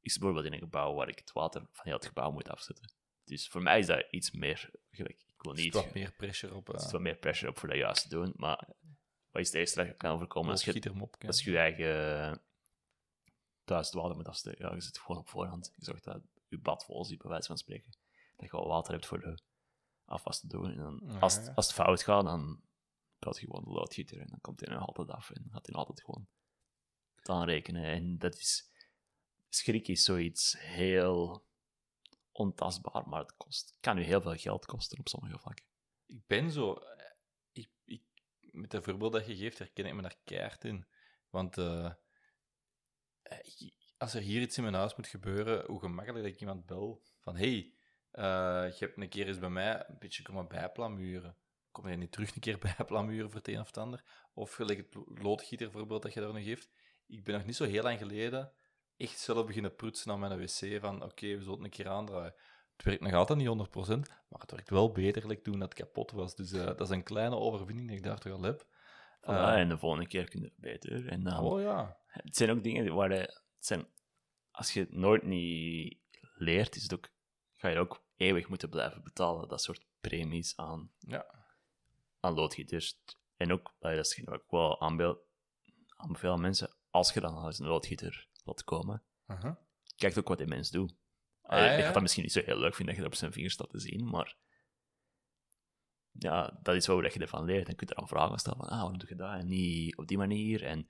ik 0.00 0.10
zit 0.10 0.20
bijvoorbeeld 0.20 0.52
in 0.52 0.58
een 0.60 0.64
gebouw 0.64 0.94
waar 0.94 1.08
ik 1.08 1.18
het 1.18 1.32
water 1.32 1.60
van 1.70 1.84
heel 1.84 1.94
het 1.96 2.06
gebouw 2.06 2.30
moet 2.30 2.48
afzetten. 2.48 2.92
Dus 3.24 3.48
voor 3.48 3.62
mij 3.62 3.78
is 3.78 3.86
dat 3.86 4.06
iets 4.10 4.30
meer 4.30 4.70
gelijk. 4.90 5.20
Ik 5.26 5.42
wil 5.42 5.52
Er 5.52 5.62
niet... 5.62 5.72
zit 5.74 5.84
wat 5.84 5.94
meer 5.94 6.12
pressure 6.12 6.54
op. 6.54 6.68
Er 6.68 6.78
zit 6.78 6.86
Uh, 6.86 6.92
wat 6.92 7.00
meer 7.00 7.16
pressure 7.16 7.50
op 7.50 7.58
voor 7.58 7.68
dat 7.68 7.78
juist 7.78 8.02
te 8.02 8.08
doen, 8.08 8.32
maar 8.36 8.68
wat 9.30 9.42
is 9.42 9.46
het 9.46 9.56
eerste 9.56 9.78
dat 9.78 9.86
je 9.86 9.94
kan 9.94 10.10
overkomen 10.10 10.50
als 10.50 10.64
je, 10.64 10.72
je 10.72 11.50
je 11.50 11.58
eigen 11.58 12.42
thuis 13.72 13.86
het 13.86 13.94
water 13.94 14.16
moet 14.16 14.28
afsteken? 14.28 14.68
Ja, 14.68 14.74
je 14.74 14.80
zit 14.80 14.98
gewoon 14.98 15.20
op 15.20 15.28
voorhand. 15.28 15.72
Je 15.76 15.84
zorgt 15.84 16.04
dat 16.04 16.22
je 16.48 16.58
bad 16.58 16.84
vol 16.84 17.04
zit, 17.04 17.18
bij 17.18 17.30
wijze 17.30 17.46
van 17.46 17.58
spreken. 17.58 17.92
Dat 18.36 18.50
je 18.50 18.56
al 18.56 18.68
water 18.68 18.92
hebt 18.92 19.06
voor 19.06 19.20
de 19.20 19.38
afwas 20.04 20.40
te 20.40 20.46
doen. 20.46 20.70
En 20.70 20.76
dan, 20.76 21.00
Ja, 21.06 21.18
als, 21.18 21.34
het- 21.36 21.54
als 21.56 21.66
het 21.66 21.74
fout 21.74 22.02
gaat, 22.02 22.24
dan 22.24 22.62
belt 23.18 23.38
je 23.38 23.46
gewoon 23.46 23.64
de 23.64 23.70
loodgieter 23.70 24.20
en 24.20 24.26
dan 24.26 24.40
komt 24.40 24.60
hij 24.60 24.74
nog 24.74 24.86
altijd 24.86 25.08
af 25.10 25.30
en 25.30 25.42
dan 25.42 25.52
gaat 25.52 25.66
hij 25.66 25.74
altijd 25.74 26.02
gewoon 26.02 26.26
het 27.14 27.28
aanrekenen. 27.28 27.84
En 27.84 28.18
dat 28.18 28.34
is... 28.34 28.70
Schrik 29.48 29.88
is 29.88 30.04
zoiets 30.04 30.58
heel 30.58 31.46
ontastbaar, 32.32 33.08
maar 33.08 33.20
het 33.20 33.36
kost, 33.36 33.76
kan 33.80 33.98
u 33.98 34.02
heel 34.02 34.20
veel 34.20 34.36
geld 34.36 34.66
kosten 34.66 34.98
op 34.98 35.08
sommige 35.08 35.38
vlakken. 35.38 35.64
ik 36.06 36.26
ben 36.26 36.50
zo. 36.50 36.74
eh, 36.74 37.10
Ik, 37.52 37.70
ik, 37.84 38.02
met 38.40 38.70
de 38.70 38.82
voorbeeld 38.82 39.12
dat 39.12 39.26
je 39.26 39.36
geeft, 39.36 39.58
herken 39.58 39.86
ik 39.86 39.94
me 39.94 40.02
daar 40.02 40.16
keihard 40.24 40.64
in. 40.64 40.86
Want 41.30 41.58
eh, 41.58 41.92
als 43.98 44.14
er 44.14 44.20
hier 44.20 44.40
iets 44.40 44.56
in 44.56 44.62
mijn 44.62 44.74
huis 44.74 44.96
moet 44.96 45.06
gebeuren, 45.06 45.64
hoe 45.66 45.80
gemakkelijk 45.80 46.24
dat 46.24 46.34
ik 46.34 46.40
iemand 46.40 46.66
bel 46.66 47.02
van 47.20 47.36
hey, 47.36 47.72
eh, 48.10 48.22
je 48.78 48.84
hebt 48.84 48.96
een 48.96 49.08
keer 49.08 49.26
eens 49.26 49.38
bij 49.38 49.48
mij 49.50 49.84
een 49.88 49.96
beetje 49.98 50.22
komen 50.22 50.48
bijplamuren. 50.48 51.36
Kom 51.70 51.88
je 51.88 51.96
niet 51.96 52.12
terug 52.12 52.34
een 52.34 52.40
keer 52.40 52.58
bijplamuren 52.76 53.30
voor 53.30 53.38
het 53.38 53.48
een 53.48 53.60
of 53.60 53.66
het 53.66 53.76
ander? 53.76 54.04
Of 54.34 54.52
gelijk 54.54 54.78
het 54.78 54.94
lo- 54.94 55.06
loodgieter 55.22 55.70
voorbeeld 55.70 56.02
dat 56.02 56.12
je 56.12 56.20
daar 56.20 56.32
nog 56.32 56.42
geeft. 56.44 56.70
Ik 57.06 57.24
ben 57.24 57.34
nog 57.34 57.44
niet 57.46 57.56
zo 57.56 57.64
heel 57.64 57.82
lang 57.82 57.98
geleden 57.98 58.52
echt 58.96 59.18
zelf 59.18 59.46
beginnen 59.46 59.74
prutsen 59.74 60.12
aan 60.12 60.18
mijn 60.20 60.38
wc 60.38 60.80
van 60.80 61.02
oké, 61.02 61.26
we 61.26 61.42
zullen 61.42 61.52
het 61.52 61.64
een 61.64 61.70
keer 61.70 61.88
aandraaien. 61.88 62.34
Het 62.76 62.84
werkt 62.84 63.00
nog 63.02 63.12
altijd 63.12 63.38
niet 63.38 63.48
100%, 63.48 63.98
maar 64.28 64.40
het 64.40 64.50
werkt 64.50 64.70
wel 64.70 64.92
beter 64.92 65.26
like 65.26 65.42
toen 65.42 65.58
dat 65.58 65.68
het 65.68 65.78
kapot 65.78 66.10
was. 66.10 66.34
Dus 66.34 66.52
eh, 66.52 66.64
dat 66.64 66.80
is 66.80 66.88
een 66.88 67.02
kleine 67.02 67.36
overwinning 67.36 67.88
die 67.88 67.96
ik 67.96 68.02
daar 68.02 68.18
toch 68.18 68.32
al 68.32 68.42
heb. 68.42 68.62
Voilà, 69.20 69.20
Eh, 69.20 69.58
en 69.60 69.68
de 69.68 69.78
volgende 69.78 70.06
keer 70.06 70.28
kun 70.28 70.40
je 70.40 70.46
het 70.46 70.56
beter. 70.56 71.08
En 71.08 71.22
dan, 71.22 71.38
oh 71.44 71.60
ja. 71.60 71.96
Het 72.12 72.36
zijn 72.36 72.50
ook 72.50 72.62
dingen 72.62 72.94
waar 72.94 73.12
je, 73.12 73.18
het 73.20 73.40
zijn, 73.66 73.86
als 74.50 74.72
je 74.72 74.80
het 74.80 74.92
nooit 74.92 75.22
niet 75.22 75.98
leert, 76.34 76.76
is 76.76 76.82
het 76.82 76.92
ook, 76.94 77.08
ga 77.54 77.68
je 77.68 77.78
ook 77.78 78.04
eeuwig 78.16 78.48
moeten 78.48 78.68
blijven 78.68 79.02
betalen. 79.02 79.48
Dat 79.48 79.62
soort 79.62 79.84
premies 80.00 80.56
aan, 80.56 80.92
Ja. 80.98 81.44
aan 82.20 82.34
loodgieters. 82.34 82.98
En 83.36 83.52
ook, 83.52 83.74
eh, 83.78 83.94
dat 83.96 84.06
is 84.06 84.20
wat 84.24 84.34
ik 84.34 84.50
wel 84.50 84.80
aanbeel, 84.80 85.26
aanbeveel 85.96 86.32
aan 86.32 86.40
mensen, 86.40 86.70
als 86.90 87.12
je 87.12 87.20
dan 87.20 87.34
al 87.34 87.46
eens 87.46 87.58
een 87.58 87.66
loodgieter 87.66 88.28
laat 88.44 88.64
komen, 88.64 89.02
Uh-huh. 89.26 89.54
kijk 89.96 90.18
ook 90.18 90.28
wat 90.28 90.38
die 90.38 90.46
mens 90.46 90.70
doet. 90.70 90.94
Ah, 91.42 91.58
Eh, 91.58 91.64
ja, 91.66 91.72
ja. 91.72 91.84
gaat 91.84 91.92
dat 91.92 92.02
misschien 92.02 92.22
niet 92.22 92.32
zo 92.32 92.40
heel 92.44 92.58
leuk 92.58 92.74
vinden 92.74 92.86
dat 92.86 92.94
je 92.94 93.00
dat 93.02 93.12
op 93.12 93.18
zijn 93.18 93.32
vingers 93.32 93.54
staat 93.54 93.70
te 93.70 93.78
zien, 93.78 94.08
maar 94.08 94.36
ja, 96.10 96.58
dat 96.62 96.74
is 96.74 96.86
wel 96.86 97.02
dat 97.02 97.14
je 97.14 97.20
ervan 97.20 97.44
leert. 97.44 97.68
En 97.68 97.76
kun 97.76 97.86
je 97.88 97.94
dan 97.94 98.08
vragen 98.08 98.38
stellen 98.38 98.58
van, 98.58 98.68
ah, 98.68 98.76
waarom 98.80 98.98
doe 98.98 99.08
je 99.08 99.14
dat 99.16 99.32
en 99.40 99.46
niet 99.46 99.96
op 99.96 100.06
die 100.08 100.18
manier? 100.18 100.64
En 100.64 100.88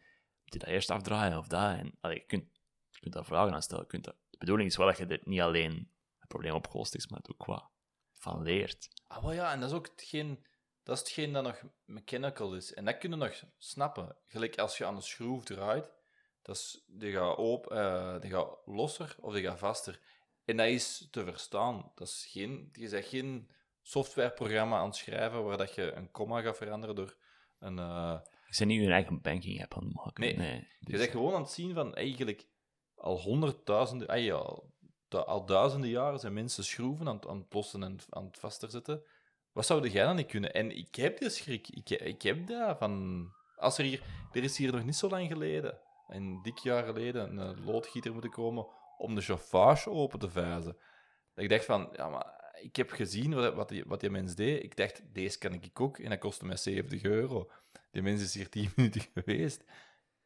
je 0.52 0.59
dat 0.59 0.68
eerst 0.68 0.90
afdraaien 0.90 1.38
of 1.38 1.47
dat? 1.47 1.78
En 1.78 1.97
allee, 2.00 2.16
je, 2.16 2.25
kunt, 2.26 2.44
je 2.90 3.00
kunt 3.00 3.14
daar 3.14 3.25
vragen 3.25 3.54
aan 3.54 3.62
stellen. 3.62 3.87
Kunt 3.87 4.04
de 4.04 4.14
bedoeling 4.38 4.68
is 4.68 4.76
wel 4.76 4.87
dat 4.87 4.99
je 4.99 5.06
er 5.06 5.21
niet 5.25 5.40
alleen 5.40 5.90
het 6.18 6.28
probleem 6.28 6.54
opgelost 6.54 6.94
is, 6.94 7.09
maar 7.09 7.18
het 7.18 7.30
ook 7.30 7.44
wat 7.44 7.71
van 8.12 8.42
leert. 8.42 8.88
Ah, 9.07 9.22
wel 9.22 9.33
ja, 9.33 9.53
en 9.53 9.61
dat 9.61 9.70
is 9.70 9.76
ook 9.76 9.87
hetgeen, 9.87 10.46
dat 10.83 10.94
is 10.96 11.03
hetgeen 11.03 11.33
dat 11.33 11.42
nog 11.42 11.62
mechanical 11.85 12.55
is. 12.55 12.74
En 12.74 12.85
dat 12.85 12.98
kun 12.98 13.11
je 13.11 13.16
nog 13.16 13.42
snappen. 13.59 14.16
Gelijk 14.26 14.59
als 14.59 14.79
je 14.79 14.87
aan 14.87 14.96
een 14.96 15.03
schroef 15.03 15.44
draait, 15.44 15.90
dat 16.42 16.57
is, 16.57 16.85
die, 16.87 17.12
gaat 17.12 17.37
open, 17.37 17.76
eh, 17.76 18.20
die 18.20 18.31
gaat 18.31 18.57
losser 18.64 19.16
of 19.20 19.33
die 19.33 19.42
gaat 19.42 19.59
vaster. 19.59 20.00
En 20.44 20.57
dat 20.57 20.66
is 20.66 21.09
te 21.11 21.24
verstaan. 21.24 21.92
Dat 21.94 22.09
is 22.09 22.26
geen, 22.31 22.68
je 22.72 22.88
zegt 22.88 23.09
geen 23.09 23.50
softwareprogramma 23.83 24.79
aan 24.79 24.87
het 24.87 24.96
schrijven 24.96 25.44
waar 25.44 25.57
dat 25.57 25.74
je 25.74 25.92
een 25.92 26.11
komma 26.11 26.40
gaat 26.40 26.57
veranderen 26.57 26.94
door 26.94 27.16
een... 27.59 27.79
eh, 27.79 28.20
Bent 28.58 28.70
niet 28.70 28.80
je 28.82 28.90
eigen 28.90 29.20
banking 29.20 29.62
app 29.62 29.74
aan 29.74 29.84
het 29.84 29.94
maken. 29.94 30.24
Nee. 30.24 30.36
nee 30.36 30.66
Je 30.80 30.90
dus- 30.90 30.98
bent 30.98 31.10
gewoon 31.10 31.34
aan 31.34 31.42
het 31.42 31.50
zien 31.50 31.74
van 31.74 31.94
eigenlijk 31.94 32.46
al 32.94 33.20
honderdduizenden, 33.20 34.08
ah 34.08 34.24
ja, 34.24 34.34
al, 34.34 34.70
du- 35.08 35.16
al 35.18 35.46
duizenden 35.46 35.90
jaren 35.90 36.18
zijn 36.18 36.32
mensen 36.32 36.64
schroeven 36.64 37.08
aan, 37.08 37.14
het- 37.16 37.26
aan 37.26 37.38
het 37.38 37.52
lossen 37.54 37.82
en 37.82 37.98
aan 38.08 38.24
het 38.24 38.38
vasterzetten. 38.38 39.02
Wat 39.52 39.66
zou 39.66 39.88
jij 39.88 40.04
dan 40.04 40.16
niet 40.16 40.26
kunnen? 40.26 40.52
En 40.54 40.76
ik 40.76 40.94
heb 40.94 41.18
die 41.18 41.30
schrik. 41.30 41.68
Ik, 41.68 41.90
ik 41.90 42.22
heb 42.22 42.46
dat 42.46 42.78
van. 42.78 43.28
Als 43.56 43.78
er 43.78 43.84
hier. 43.84 44.02
Er 44.32 44.42
is 44.42 44.56
hier 44.56 44.72
nog 44.72 44.84
niet 44.84 44.96
zo 44.96 45.08
lang 45.08 45.28
geleden, 45.28 45.78
een 46.08 46.42
dik 46.42 46.58
jaar 46.58 46.84
geleden, 46.84 47.38
een 47.38 47.64
loodgieter 47.64 48.12
moeten 48.12 48.30
komen 48.30 48.66
om 48.98 49.14
de 49.14 49.20
chauffage 49.20 49.90
open 49.90 50.18
te 50.18 50.30
vijzen. 50.30 50.76
Dat 51.34 51.44
ik 51.44 51.50
dacht 51.50 51.64
van, 51.64 51.88
ja, 51.92 52.08
maar 52.08 52.54
ik 52.60 52.76
heb 52.76 52.90
gezien 52.90 53.34
wat, 53.34 53.54
wat, 53.54 53.68
die, 53.68 53.84
wat 53.86 54.00
die 54.00 54.10
mens 54.10 54.34
deed. 54.34 54.62
Ik 54.62 54.76
dacht, 54.76 55.14
deze 55.14 55.38
kan 55.38 55.52
ik 55.52 55.80
ook. 55.80 55.98
En 55.98 56.10
dat 56.10 56.18
kostte 56.18 56.44
mij 56.44 56.56
70 56.56 57.02
euro. 57.02 57.50
Die 57.92 58.02
mens 58.02 58.22
is 58.22 58.35
hier 58.35 58.48
10 58.48 58.72
minuten 58.76 59.02
geweest 59.14 59.64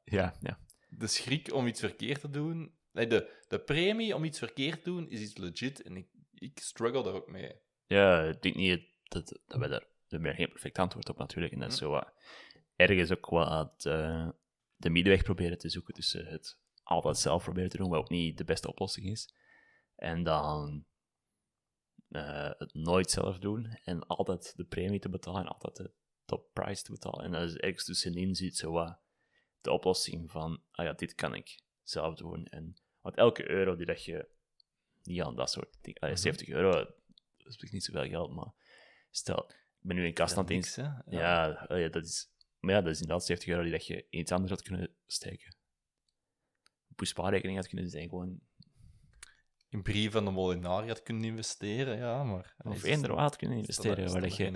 Ja, 0.05 0.35
ja. 0.41 0.59
de 0.89 1.07
schrik 1.07 1.53
om 1.53 1.67
iets 1.67 1.81
verkeerd 1.81 2.21
te 2.21 2.31
doen. 2.31 2.75
Nee, 2.93 3.07
de, 3.07 3.43
de 3.49 3.61
premie 3.61 4.15
om 4.15 4.25
iets 4.25 4.39
verkeerd 4.39 4.83
te 4.83 4.91
doen 4.91 5.09
is 5.09 5.21
iets 5.21 5.37
legit. 5.37 5.83
En 5.83 5.97
ik, 5.97 6.09
ik 6.35 6.59
struggle 6.59 7.03
daar 7.03 7.15
ook 7.15 7.31
mee. 7.31 7.55
Ja, 7.87 8.23
ik 8.23 8.43
denk 8.43 8.55
niet 8.55 8.85
dat, 9.03 9.41
dat 9.47 9.61
daar... 9.61 9.95
We 10.07 10.13
hebben 10.13 10.31
er 10.31 10.37
geen 10.37 10.51
perfect 10.51 10.79
antwoord 10.79 11.09
op 11.09 11.19
natuurlijk. 11.19 11.53
En 11.53 11.61
dat 11.61 11.73
is 11.73 11.79
zo 11.79 11.91
wat... 11.91 12.13
Ergens 12.77 13.13
ook 13.13 13.27
wat 13.27 13.85
eh, 13.85 14.29
de 14.77 14.91
middenweg 14.91 15.23
proberen 15.23 15.59
te 15.59 15.69
zoeken 15.69 15.95
tussen 15.95 16.27
het 16.27 16.59
altijd 16.83 17.19
zelf 17.19 17.43
proberen 17.43 17.71
te 17.71 17.77
doen, 17.77 17.89
wat 17.89 17.99
ook 17.99 18.11
niet 18.11 18.39
de 18.39 18.45
beste 18.45 18.69
oplossing 18.69 19.07
is. 19.07 19.35
En 19.97 20.23
dan 20.23 20.85
eh, 22.09 22.51
het 22.59 22.75
nooit 22.75 23.11
zelf 23.11 23.39
doen 23.39 23.79
en 23.85 24.07
altijd 24.07 24.57
de 24.57 24.65
premie 24.65 25.01
te 25.01 25.09
betalen 25.09 25.41
en 25.41 25.49
altijd 25.49 25.77
de 25.77 25.93
top 26.27 26.51
price 26.53 26.83
te. 26.83 27.23
En 27.23 27.33
dat 27.33 27.43
is 27.43 27.57
ergens 27.57 27.85
tussenin 27.85 28.35
zit 28.35 28.57
zo 28.57 28.71
wat 28.71 28.99
de 29.61 29.73
oplossing 29.73 30.31
van, 30.31 30.63
ah 30.71 30.85
ja, 30.87 30.93
dit 30.93 31.15
kan 31.15 31.35
ik 31.35 31.61
zelf 31.83 32.15
doen. 32.15 32.47
En, 32.47 32.77
want 33.01 33.17
elke 33.17 33.51
euro 33.51 33.77
die 33.77 33.87
dat 33.87 34.05
je 34.05 34.29
niet 35.03 35.23
aan 35.23 35.37
dat 35.37 35.51
soort 35.51 35.79
dingen, 35.81 36.01
Mhm. 36.01 36.17
70 36.17 36.49
euro, 36.49 36.71
dat 37.37 37.63
is 37.63 37.71
niet 37.71 37.85
zoveel 37.85 38.09
geld, 38.09 38.35
maar 38.35 38.53
stel, 39.11 39.51
ik 39.51 39.79
ben 39.81 39.97
nu 39.97 40.07
in 40.07 40.15
kast 40.15 40.37
aan 40.37 40.45
het 40.45 40.53
niks, 40.53 40.75
ja, 40.75 41.05
ja, 41.09 41.67
dat 41.89 42.05
is, 42.05 42.31
maar 42.59 42.75
ja, 42.75 42.81
dat 42.81 42.93
is 42.93 43.01
inderdaad 43.01 43.27
70 43.27 43.49
euro 43.49 43.63
die 43.63 43.73
dat 43.73 43.87
je 43.87 44.07
in 44.11 44.21
iets 44.21 44.33
anders 44.33 44.51
had 44.51 44.63
kunnen 44.63 44.95
steken. 45.07 45.57
Op 46.91 47.01
je 47.01 47.07
spaarrekening 47.07 47.59
had 47.59 47.69
kunnen 47.69 47.91
zijn, 47.91 48.09
gewoon. 48.09 48.41
In 49.69 49.83
brief 49.83 50.13
van 50.13 50.25
de 50.25 50.31
molenaar 50.31 50.89
had 50.89 51.03
kunnen 51.03 51.25
investeren, 51.25 51.97
ja, 51.97 52.25
maar... 52.25 52.55
Of 52.59 52.83
wat 52.83 53.19
had 53.19 53.37
kunnen 53.37 53.59
investeren, 53.59 54.13
waar, 54.13 54.21
dat 54.21 54.37
je. 54.37 54.51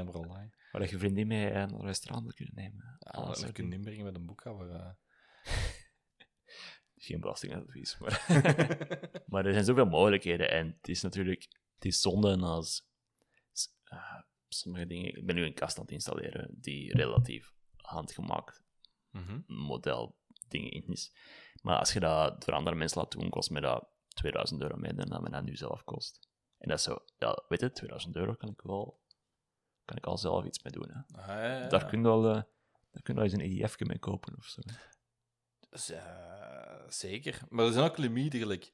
Waar 0.71 0.81
dat 0.81 0.91
je 0.91 0.99
vriendin 0.99 1.27
mee 1.27 1.51
naar 1.53 1.71
een 1.71 1.81
restaurant 1.85 2.25
had 2.27 2.35
kunnen 2.35 2.55
nemen. 2.55 2.97
Ja, 2.99 3.11
Alles 3.11 3.41
dat 3.41 3.59
inbrengen 3.59 4.05
met 4.05 4.15
een 4.15 4.27
boekhouder. 4.27 4.71
eh. 4.75 4.91
Geen 6.97 7.21
belastingadvies, 7.21 7.99
maar... 7.99 8.25
maar 9.31 9.47
er 9.47 9.53
zijn 9.53 9.65
zoveel 9.65 9.87
mogelijkheden 9.87 10.51
en 10.51 10.67
het 10.81 10.89
is 10.89 11.03
natuurlijk... 11.03 11.43
Het 11.75 11.85
is 11.85 12.01
zonde 12.01 12.37
als... 12.39 12.89
eh, 13.85 14.21
sommige 14.49 14.87
dingen... 14.87 15.17
Ik 15.17 15.27
ben 15.27 15.35
nu 15.35 15.45
een 15.45 15.55
kast 15.55 15.77
aan 15.77 15.83
het 15.85 15.93
installeren 15.93 16.49
die 16.61 16.97
relatief 16.97 17.53
handgemaakt 17.77 18.63
Mhm. 19.11 19.41
model 19.47 20.17
dingen 20.49 20.71
in 20.71 20.87
is. 20.87 21.13
Maar 21.63 21.79
als 21.79 21.93
je 21.93 22.01
dat 22.01 22.45
door 22.45 22.55
andere 22.55 22.77
mensen 22.77 22.99
laat 23.01 23.11
doen, 23.13 23.29
kost 23.31 23.51
mij 23.51 23.61
dat 23.61 23.89
2000 24.09 24.63
euro 24.63 24.77
meer 24.77 24.97
dan 24.97 25.09
dat 25.09 25.21
me 25.23 25.31
dat 25.31 25.43
nu 25.45 25.57
zelf 25.57 25.85
kost. 25.85 26.29
En 26.59 26.69
dat 26.69 26.79
is 26.79 26.85
zo, 26.85 27.05
ja, 27.19 27.45
weet 27.49 27.61
je, 27.61 27.73
2000 27.73 28.17
euro 28.17 28.35
kan 28.35 28.49
ik 28.49 28.61
wel, 28.63 29.01
kan 29.91 29.99
ik 29.99 30.07
al 30.07 30.19
zelf 30.19 30.45
iets 30.45 30.63
mee 30.63 30.73
doen. 30.73 30.89
Hè. 30.89 31.21
Ah, 31.21 31.27
ja, 31.27 31.59
ja, 31.59 31.69
Daar 31.69 31.87
kun 31.87 32.03
je 32.03 32.09
al, 32.09 32.25
eh, 32.25 32.43
daar 32.91 33.03
kun 33.03 33.15
je 33.15 33.21
al 33.21 33.27
eens 33.27 33.33
een 33.33 33.41
EDF 33.41 33.79
mee 33.79 33.99
kopen 33.99 34.37
of 34.37 34.45
zo. 34.45 34.63
Dus, 35.71 35.91
eh, 35.91 36.89
zeker. 36.89 37.41
Maar 37.49 37.67
er 37.67 37.73
zijn 37.73 37.85
ook 37.85 37.97
limieten, 37.97 38.39
gelijk. 38.39 38.73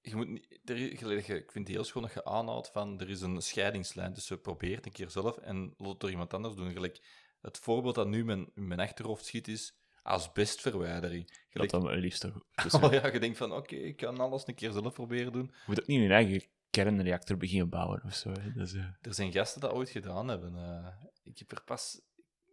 Je 0.00 0.16
moet 0.16 0.28
niet, 0.28 0.60
er, 0.64 0.76
gelijk, 0.76 1.28
ik 1.28 1.52
vind 1.52 1.66
het 1.66 1.76
heel 1.76 1.84
schoon 1.84 2.02
dat 2.02 2.12
je 2.12 2.24
aanhoudt 2.24 2.70
van 2.70 3.00
er 3.00 3.10
is 3.10 3.20
een 3.20 3.42
scheidingslijn 3.42 4.12
tussen 4.12 4.40
probeer 4.40 4.76
het 4.76 4.86
een 4.86 4.92
keer 4.92 5.10
zelf 5.10 5.36
en 5.36 5.74
laat 5.76 5.88
het 5.88 6.00
door 6.00 6.10
iemand 6.10 6.34
anders 6.34 6.54
doen. 6.54 6.72
Gelijk, 6.72 7.00
het 7.40 7.58
voorbeeld 7.58 7.94
dat 7.94 8.06
nu 8.06 8.24
mijn, 8.24 8.50
in 8.54 8.66
mijn 8.66 8.80
achterhoofd 8.80 9.24
schiet 9.24 9.48
is 9.48 9.76
asbestverwijdering. 10.02 11.26
Dat 11.26 11.38
Gelijk, 11.48 11.70
dan 11.70 11.82
mijn 11.82 11.98
liefste. 11.98 12.32
Dus 12.62 12.74
oh 12.74 12.92
ja, 12.92 13.06
je 13.06 13.20
denkt 13.20 13.38
van 13.38 13.52
oké, 13.52 13.76
ik 13.76 13.96
kan 13.96 14.20
alles 14.20 14.46
een 14.46 14.54
keer 14.54 14.72
zelf 14.72 14.92
proberen 14.92 15.32
doen. 15.32 15.46
je 15.46 15.62
moet 15.66 15.80
ook 15.80 15.86
niet 15.86 16.00
je 16.00 16.08
eigen 16.08 16.42
kernreactor 16.72 17.36
beginnen 17.36 17.68
bouwen 17.68 18.02
of 18.04 18.14
zo. 18.14 18.32
Is, 18.56 18.74
eh, 18.74 18.84
Er 19.00 19.14
zijn 19.14 19.32
gasten 19.32 19.60
dat 19.60 19.72
ooit 19.72 19.90
gedaan 19.90 20.28
hebben. 20.28 20.56
eh. 20.56 21.04
ik 21.22 21.38
heb 21.38 21.52
er 21.52 21.62
pas 21.64 22.00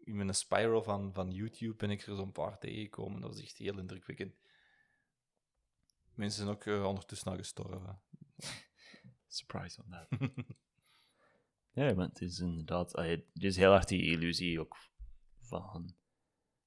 in 0.04 0.16
mijn 0.16 0.34
spiral 0.36 0.84
van, 0.84 1.14
van 1.14 1.32
YouTube 1.32 1.76
ben 1.76 1.90
ik 1.90 2.02
er 2.02 2.16
zo'n 2.16 2.32
paar 2.32 2.60
tegengekomen. 2.60 3.22
Dat 3.22 3.30
was 3.30 3.42
echt 3.42 3.58
heel 3.58 3.78
indrukwekkend. 3.80 4.36
Mensen 6.14 6.44
zijn 6.44 6.56
ook 6.56 6.66
eh, 6.66 6.86
ondertussen 6.86 7.32
al 7.32 7.38
gestorven. 7.38 8.02
surprise 9.28 9.84
on 9.84 9.90
that. 9.90 10.08
ja, 11.78 11.94
maar 11.94 12.08
het 12.08 12.22
is 12.22 12.40
inderdaad... 12.40 12.98
Er 12.98 13.24
is 13.34 13.56
heel 13.56 13.72
hard 13.72 13.88
die 13.88 14.04
illusie 14.12 14.60
ook 14.60 14.78
van 15.40 15.96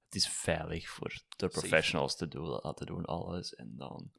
het 0.05 0.15
is 0.15 0.29
veilig 0.29 0.88
voor 0.88 1.23
de 1.37 1.49
professionals 1.49 2.17
te 2.17 2.29
doen, 2.29 2.47
laten 2.62 2.87
doen 2.87 3.05
alles. 3.05 3.55
En 3.55 3.77
dan... 3.77 4.12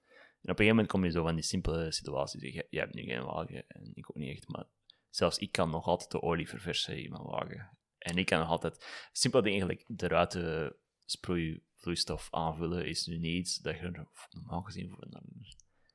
En 0.43 0.49
op 0.51 0.59
een 0.59 0.65
gegeven 0.65 0.75
moment 0.75 0.87
kom 0.87 1.03
je 1.05 1.11
zo 1.11 1.23
van 1.23 1.35
die 1.35 1.43
simpele 1.43 1.91
situaties. 1.91 2.41
Je, 2.41 2.67
je 2.69 2.79
hebt 2.79 2.93
nu 2.93 3.03
geen 3.03 3.23
wagen 3.23 3.67
en 3.67 3.91
ik 3.95 4.09
ook 4.09 4.15
niet 4.15 4.35
echt, 4.35 4.47
maar 4.47 4.65
zelfs 5.09 5.37
ik 5.37 5.51
kan 5.51 5.69
nog 5.69 5.85
altijd 5.87 6.11
de 6.11 6.21
olie 6.21 6.49
verversen 6.49 7.03
in 7.03 7.11
mijn 7.11 7.23
wagen. 7.23 7.77
En 7.97 8.17
ik 8.17 8.25
kan 8.25 8.39
nog 8.39 8.47
altijd 8.49 9.07
simpele 9.11 9.43
dingen, 9.43 9.59
gelijk 9.61 9.83
de 9.87 10.07
ruiten 10.07 10.75
sproeivloeistof 11.05 12.27
aanvullen, 12.31 12.85
is 12.85 13.05
nu 13.05 13.17
niet 13.17 13.35
iets 13.39 13.57
dat 13.57 13.79
je 13.79 14.05
normaal 14.31 14.61
gezien 14.61 14.89
voor 14.89 15.07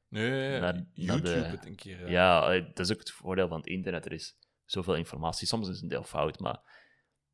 Nee, 0.08 0.60
Naar- 0.60 0.60
naar 0.60 0.86
YouTube 0.94 1.58
de- 1.60 1.66
een 1.66 1.76
keer. 1.76 2.04
eh, 2.04 2.10
Ja, 2.10 2.52
eh, 2.52 2.64
dat 2.66 2.78
is 2.78 2.92
ook 2.92 2.98
het 2.98 3.10
voordeel 3.10 3.48
van 3.48 3.56
het 3.58 3.66
internet. 3.66 4.04
Er 4.06 4.12
is 4.12 4.36
zoveel 4.64 4.94
informatie. 4.94 5.46
Soms 5.46 5.68
is 5.68 5.80
een 5.80 5.88
deel 5.88 6.02
fout, 6.04 6.38
maar 6.38 6.60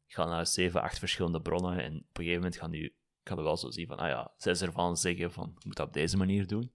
je 0.06 0.14
gaat 0.14 0.28
naar 0.28 0.46
zeven, 0.46 0.82
acht 0.82 0.98
verschillende 0.98 1.40
bronnen 1.40 1.78
en 1.82 1.92
op 1.94 2.00
een 2.18 2.24
gegeven 2.24 2.34
moment 2.36 2.56
gaan 2.56 2.70
die, 2.70 2.96
kan 3.22 3.36
je 3.36 3.42
wel 3.42 3.56
zo 3.56 3.70
zien 3.70 3.86
van, 3.86 3.98
ah 3.98 4.08
ja, 4.08 4.32
zes 4.36 4.60
ervan 4.62 4.96
zeggen 4.96 5.32
van, 5.32 5.50
je 5.58 5.66
moet 5.66 5.76
dat 5.76 5.86
op 5.86 5.92
deze 5.92 6.16
manier 6.16 6.46
doen. 6.46 6.72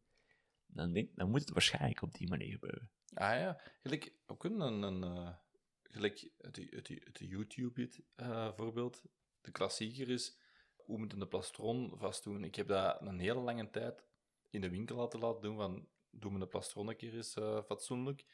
Dan, 0.71 1.07
dan 1.15 1.29
moet 1.29 1.39
het 1.39 1.49
waarschijnlijk 1.49 2.01
op 2.01 2.13
die 2.13 2.29
manier 2.29 2.51
gebeuren. 2.51 2.89
Ah 3.13 3.39
ja, 3.39 3.61
gelijk 3.81 4.13
ook 4.25 4.43
een, 4.43 4.59
een, 4.59 5.03
eh, 5.03 5.33
gelijk 5.83 6.31
het, 6.37 6.55
het, 6.55 6.87
het 6.87 7.19
YouTube-voorbeeld. 7.19 9.03
de 9.41 9.51
klassieker 9.51 10.09
is, 10.09 10.37
hoe 10.75 10.97
moet 10.97 11.13
een 11.13 11.19
de 11.19 11.27
plastron 11.27 11.91
vast 11.97 12.23
doen? 12.23 12.43
Ik 12.43 12.55
heb 12.55 12.67
dat 12.67 13.01
een 13.01 13.19
hele 13.19 13.39
lange 13.39 13.69
tijd 13.69 14.03
in 14.49 14.61
de 14.61 14.69
winkel 14.69 14.95
laten 14.95 15.19
laten 15.19 15.41
doen, 15.41 15.55
van 15.55 15.87
doe 16.11 16.31
me 16.31 16.39
de 16.39 16.47
plastron 16.47 16.87
een 16.87 16.95
keer 16.95 17.15
eens 17.15 17.35
eh, 17.35 17.63
fatsoenlijk. 17.63 18.25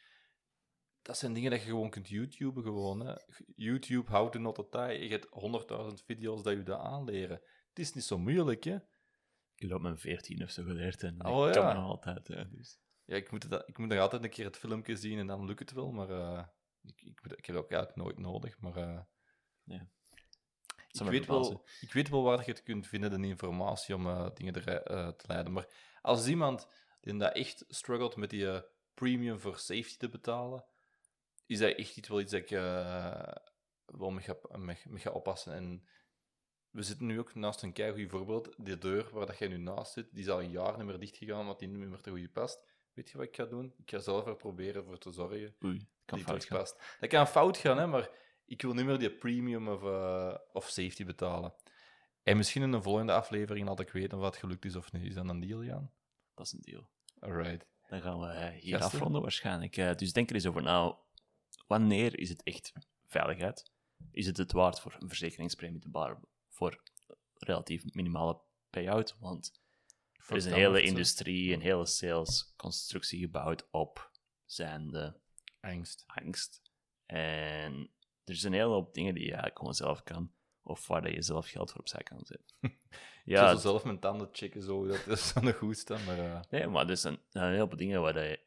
Dat 1.02 1.18
zijn 1.18 1.34
dingen 1.34 1.52
dat 1.52 1.62
je 1.62 1.68
gewoon 1.68 1.90
kunt 1.90 2.10
YouTuben 2.10 2.64
gewoon. 2.64 3.00
Hè. 3.00 3.16
YouTube, 3.56 4.12
how 4.12 4.32
to 4.32 4.40
not 4.40 4.56
to 4.56 4.70
tie. 4.70 5.04
Je 5.04 5.10
hebt 5.10 5.28
honderdduizend 5.30 6.04
video's 6.04 6.44
dat 6.44 6.54
je 6.54 6.64
dat 6.64 6.80
aanleren. 6.80 7.42
Het 7.70 7.80
is 7.80 7.94
niet 7.94 8.04
zo 8.04 8.18
moeilijk, 8.18 8.64
hè. 8.64 8.78
Ik 9.56 9.62
heb 9.62 9.70
dat 9.70 9.78
op 9.78 9.84
mijn 9.84 9.98
veertien 9.98 10.44
of 10.44 10.50
zo 10.50 10.64
geleerd 10.64 11.04
en 11.04 11.26
Oh, 11.26 11.48
ik 11.48 11.54
kan 11.54 11.76
nog 11.76 11.84
altijd. 11.84 12.28
hè, 12.28 12.50
dus. 12.50 12.80
Ja, 13.06 13.16
ik 13.16 13.32
moet, 13.32 13.50
dat, 13.50 13.68
ik 13.70 13.78
moet 13.78 13.88
nog 13.88 14.00
altijd 14.00 14.24
een 14.24 14.30
keer 14.30 14.46
het 14.46 14.58
filmpje 14.58 14.96
zien 14.96 15.20
en 15.20 15.28
dan 15.28 15.46
lukt 15.46 15.60
het 15.60 15.72
wel, 15.72 15.92
maar 15.92 16.10
eh, 16.10 16.44
ik, 16.82 17.02
ik, 17.02 17.20
ik 17.32 17.46
heb 17.46 17.56
dat 17.56 17.64
ook 17.64 17.72
eigenlijk 17.72 17.96
nooit 17.96 18.18
nodig. 18.18 18.60
Maar 18.60 18.76
eh, 18.76 19.00
Ja. 19.64 19.88
ik, 20.88 21.02
weet 21.02 21.26
wel, 21.26 21.66
ik 21.82 21.94
weet 21.94 22.10
wel 22.10 22.24
waar 22.24 22.40
je 22.40 22.52
het 22.52 22.64
kunt 22.64 22.88
vinden, 22.88 23.22
de 23.22 23.28
informatie 23.28 23.96
om 23.96 24.08
eh, 24.08 24.30
dingen 24.34 24.54
er, 24.54 24.82
eh, 24.84 25.08
te 25.08 25.28
leiden. 25.28 25.54
Maar 25.54 25.68
als 26.02 26.28
iemand 26.28 26.68
die 27.02 27.18
dat 27.18 27.34
echt 27.36 27.66
struggelt 27.68 28.16
met 28.16 28.30
die 28.30 28.62
premium 28.94 29.40
voor 29.40 29.58
safety 29.58 29.98
te 29.98 30.10
betalen, 30.10 30.66
is 31.46 31.60
dat 31.60 31.76
echt 31.76 31.98
iets, 31.98 32.08
wel 32.08 32.20
iets 32.22 32.32
dat 32.32 32.42
ik 32.42 32.50
wel 33.86 34.12
mee 34.12 34.24
ga, 34.24 34.36
mee, 34.58 34.78
mee 34.84 35.02
ga 35.02 35.10
oppassen. 35.12 35.54
En 35.54 35.88
we 36.76 36.84
zitten 36.84 37.06
nu 37.06 37.20
ook 37.20 37.36
naast 37.36 37.62
een 37.62 37.74
keigoed 37.74 38.10
voorbeeld. 38.10 38.50
Die 38.58 38.78
deur 38.78 39.10
waar 39.12 39.26
dat 39.26 39.38
jij 39.38 39.48
nu 39.48 39.58
naast 39.58 39.94
zit, 39.94 40.08
die 40.12 40.24
is 40.24 40.30
al 40.30 40.42
een 40.42 40.50
jaar 40.50 40.78
niet 40.78 40.86
meer 40.86 41.00
dicht 41.00 41.18
gegaan, 41.18 41.40
omdat 41.40 41.60
die 41.60 41.68
niet 41.68 41.90
meer 41.90 42.02
te 42.02 42.10
goed 42.10 42.32
past. 42.32 42.64
Weet 42.94 43.10
je 43.10 43.18
wat 43.18 43.28
ik 43.28 43.36
ga 43.36 43.46
doen? 43.46 43.74
Ik 43.78 43.90
ga 43.90 44.00
zelf 44.00 44.26
er 44.26 44.36
proberen 44.36 44.86
voor 44.86 44.98
te 44.98 45.12
zorgen 45.12 45.56
Oei, 45.64 45.78
het 45.78 45.88
kan 46.06 46.18
die 46.18 46.28
fout 46.28 46.48
past. 46.48 46.96
Dat 47.00 47.10
kan 47.10 47.28
fout 47.28 47.58
gaan, 47.58 47.78
hè, 47.78 47.88
maar 47.88 48.10
ik 48.46 48.62
wil 48.62 48.74
niet 48.74 48.86
meer 48.86 48.98
die 48.98 49.12
premium 49.12 49.68
of, 49.68 49.84
eh, 49.84 50.36
of 50.54 50.70
safety 50.70 51.06
betalen. 51.06 51.54
En 52.24 52.38
misschien 52.38 52.62
in 52.62 52.72
de 52.72 52.82
volgende 52.82 53.14
aflevering 53.14 53.68
laat 53.68 53.80
ik 53.80 53.90
weten 53.90 54.18
of 54.18 54.24
het 54.24 54.36
gelukt 54.36 54.66
is 54.66 54.76
of 54.76 54.92
niet. 54.92 55.04
Is 55.04 55.14
dat 55.14 55.30
een 55.30 55.40
deal, 55.40 55.64
Jan? 55.64 55.92
Dat 56.34 56.46
is 56.46 56.52
een 56.52 56.62
deal. 56.62 56.90
Alright. 57.20 57.66
Dan 57.88 58.02
gaan 58.02 58.20
we 58.20 58.28
eh, 58.28 58.50
hier 58.50 58.78
Gasten? 58.78 58.98
afronden 58.98 59.22
waarschijnlijk. 59.22 59.78
Eh, 59.78 59.96
dus 59.96 60.14
denk 60.14 60.30
er 60.30 60.36
eens 60.36 60.46
over 60.46 60.62
na. 60.62 60.98
Wanneer 61.68 62.20
is 62.20 62.30
het 62.30 62.44
echt 62.44 62.74
veiligheid? 63.06 63.72
Is 64.12 64.26
het 64.26 64.38
het 64.38 64.52
waard 64.52 64.80
voor 64.80 64.96
een 65.00 65.08
verzekeringspremie 65.08 65.80
te 65.80 65.90
voor 66.56 66.82
relatief 67.38 67.94
minimale 67.94 68.40
payout? 68.70 69.16
Want 69.20 69.62
er 70.28 70.36
is 70.36 70.46
een 70.46 70.54
hele 70.54 70.82
industrie, 70.82 71.54
een 71.54 71.62
hele 71.62 71.86
salesconstructie 71.86 73.20
gebouwd 73.20 73.68
op 73.72 74.12
zijnde 74.46 75.20
Angst. 75.60 76.04
angst. 76.08 76.62
En 77.06 77.90
er 78.24 78.36
zijn 78.36 78.54
een 78.54 78.60
hele 78.60 78.74
hoop 78.74 78.94
dingen 78.94 79.14
die 79.14 79.24
je 79.24 79.30
eigenlijk 79.30 79.58
gewoon 79.58 79.74
zelf 79.74 80.04
kan. 80.04 80.34
Of 80.62 80.88
waar 80.88 81.12
je 81.12 81.22
zelf 81.22 81.48
geld 81.48 81.72
voor 81.72 81.80
opzij 81.80 82.04
kan 82.04 82.26
zetten. 82.26 82.56
Ja, 83.26 83.52
zo 83.54 83.60
zelf 83.60 83.84
mijn 83.84 84.00
tanden 84.00 84.30
checken, 84.32 84.62
zo, 84.62 84.88
dat 84.88 85.08
is 85.08 85.34
dan 85.34 85.44
nog 85.44 85.58
goed 85.58 85.78
staan, 85.78 86.04
maar... 86.06 86.20
eh, 86.20 86.42
Nee, 86.50 86.68
maar 86.68 86.90
er 86.90 86.98
zijn 86.98 87.20
een 87.32 87.52
heleboel 87.52 87.78
dingen 87.78 88.02
waar 88.02 88.14
dat 88.14 88.24
je 88.24 88.40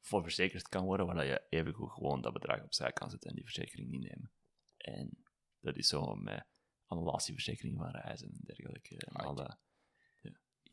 voor 0.00 0.22
verzekerd 0.22 0.68
kan 0.68 0.84
worden, 0.84 1.06
waar 1.06 1.24
je 1.24 1.42
even 1.48 1.74
gewoon 1.74 2.20
dat 2.20 2.32
bedrag 2.32 2.62
opzij 2.62 2.92
kan 2.92 3.10
zetten 3.10 3.30
en 3.30 3.34
die 3.36 3.44
verzekering 3.44 3.88
niet 3.90 4.00
nemen. 4.00 4.30
En 4.76 5.24
dat 5.60 5.76
is 5.76 5.88
zo 5.88 6.14
met 6.14 6.46
annulatieverzekering 6.88 7.76
van 7.78 7.90
reizen 7.90 8.28
en 8.30 8.38
dergelijke. 8.44 8.96
En 8.96 9.12
Ah, 9.14 9.24
al 9.26 9.30
ik- 9.30 9.36
dat. 9.46 9.58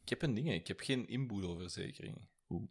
Ik 0.02 0.10
heb 0.12 0.22
een 0.22 0.34
ding, 0.34 0.52
ik 0.52 0.68
heb 0.68 0.80
geen 0.80 1.08
inboedelverzekering. 1.08 2.28
Oeh. 2.50 2.68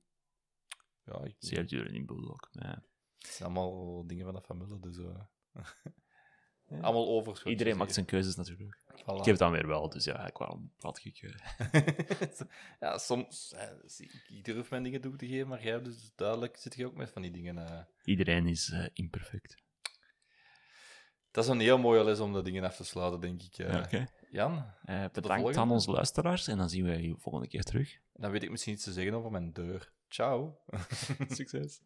Ja, 1.04 1.24
ik, 1.24 1.35
Zeer 1.38 1.66
duur 1.66 1.94
in 1.94 2.07
boel 2.07 2.30
ook. 2.30 2.48
Ja. 2.50 2.83
het 3.18 3.26
zijn 3.30 3.48
allemaal 3.57 4.07
dingen 4.07 4.24
van 4.24 4.35
de 4.35 4.40
familie, 4.42 4.80
dus... 4.80 4.98
eh, 4.98 5.20
Ja. 6.68 6.80
Allemaal 6.80 7.09
overschot. 7.09 7.50
Iedereen 7.52 7.76
maakt 7.76 7.94
zijn 7.94 8.07
keuzes 8.07 8.35
natuurlijk. 8.37 8.80
Voilà. 8.87 8.94
Ik 8.94 9.16
heb 9.16 9.24
het 9.24 9.38
dan 9.38 9.50
weer 9.52 9.66
wel, 9.66 9.88
dus 9.88 10.04
ja, 10.04 10.30
waarom 10.35 10.72
praat 10.76 11.04
ik? 11.04 11.16
eh, 11.22 12.30
ja, 12.80 12.98
soms... 12.98 13.52
eh, 13.52 13.70
ik, 13.96 14.24
ik 14.28 14.44
durf 14.44 14.70
mijn 14.70 14.83
dingen 14.83 15.00
toe 15.00 15.16
te 15.16 15.26
geven, 15.26 15.48
maar 15.48 15.62
jij 15.64 15.83
dus 15.83 16.12
duidelijk 16.14 16.57
zit 16.57 16.74
je 16.74 16.87
ook 16.87 16.94
met 16.94 17.11
van 17.11 17.22
die 17.22 17.30
dingen... 17.30 17.59
eh. 17.59 17.85
Iedereen 18.04 18.46
is 18.46 18.74
imperfect. 18.92 19.62
Dat 21.35 21.44
is 21.44 21.51
een 21.51 21.61
heel 21.61 21.79
mooie 21.79 22.05
les 22.05 22.20
om 22.20 22.33
de 22.33 22.42
dingen 22.42 22.64
af 22.64 22.77
te 22.77 22.85
sluiten, 22.85 23.20
denk 23.20 23.42
ik. 23.42 23.59
eh. 23.59 24.05
Jan, 24.31 24.64
Eh, 24.85 25.05
bedankt 25.12 25.57
aan 25.57 25.70
onze 25.70 25.90
luisteraars 25.90 26.49
en 26.49 26.59
dan 26.59 26.68
zien 26.68 26.85
we 26.85 27.03
je 27.03 27.14
volgende 27.18 27.49
keer 27.49 27.62
terug. 27.62 27.99
dan 28.12 28.31
weet 28.31 28.42
ik 28.42 28.51
misschien 28.51 28.73
iets 28.73 28.85
te 28.85 28.92
zeggen 28.92 29.14
over 29.14 29.31
mijn 29.31 29.53
deur. 29.53 29.92
Ciao. 30.09 30.59
Succes. 31.29 31.81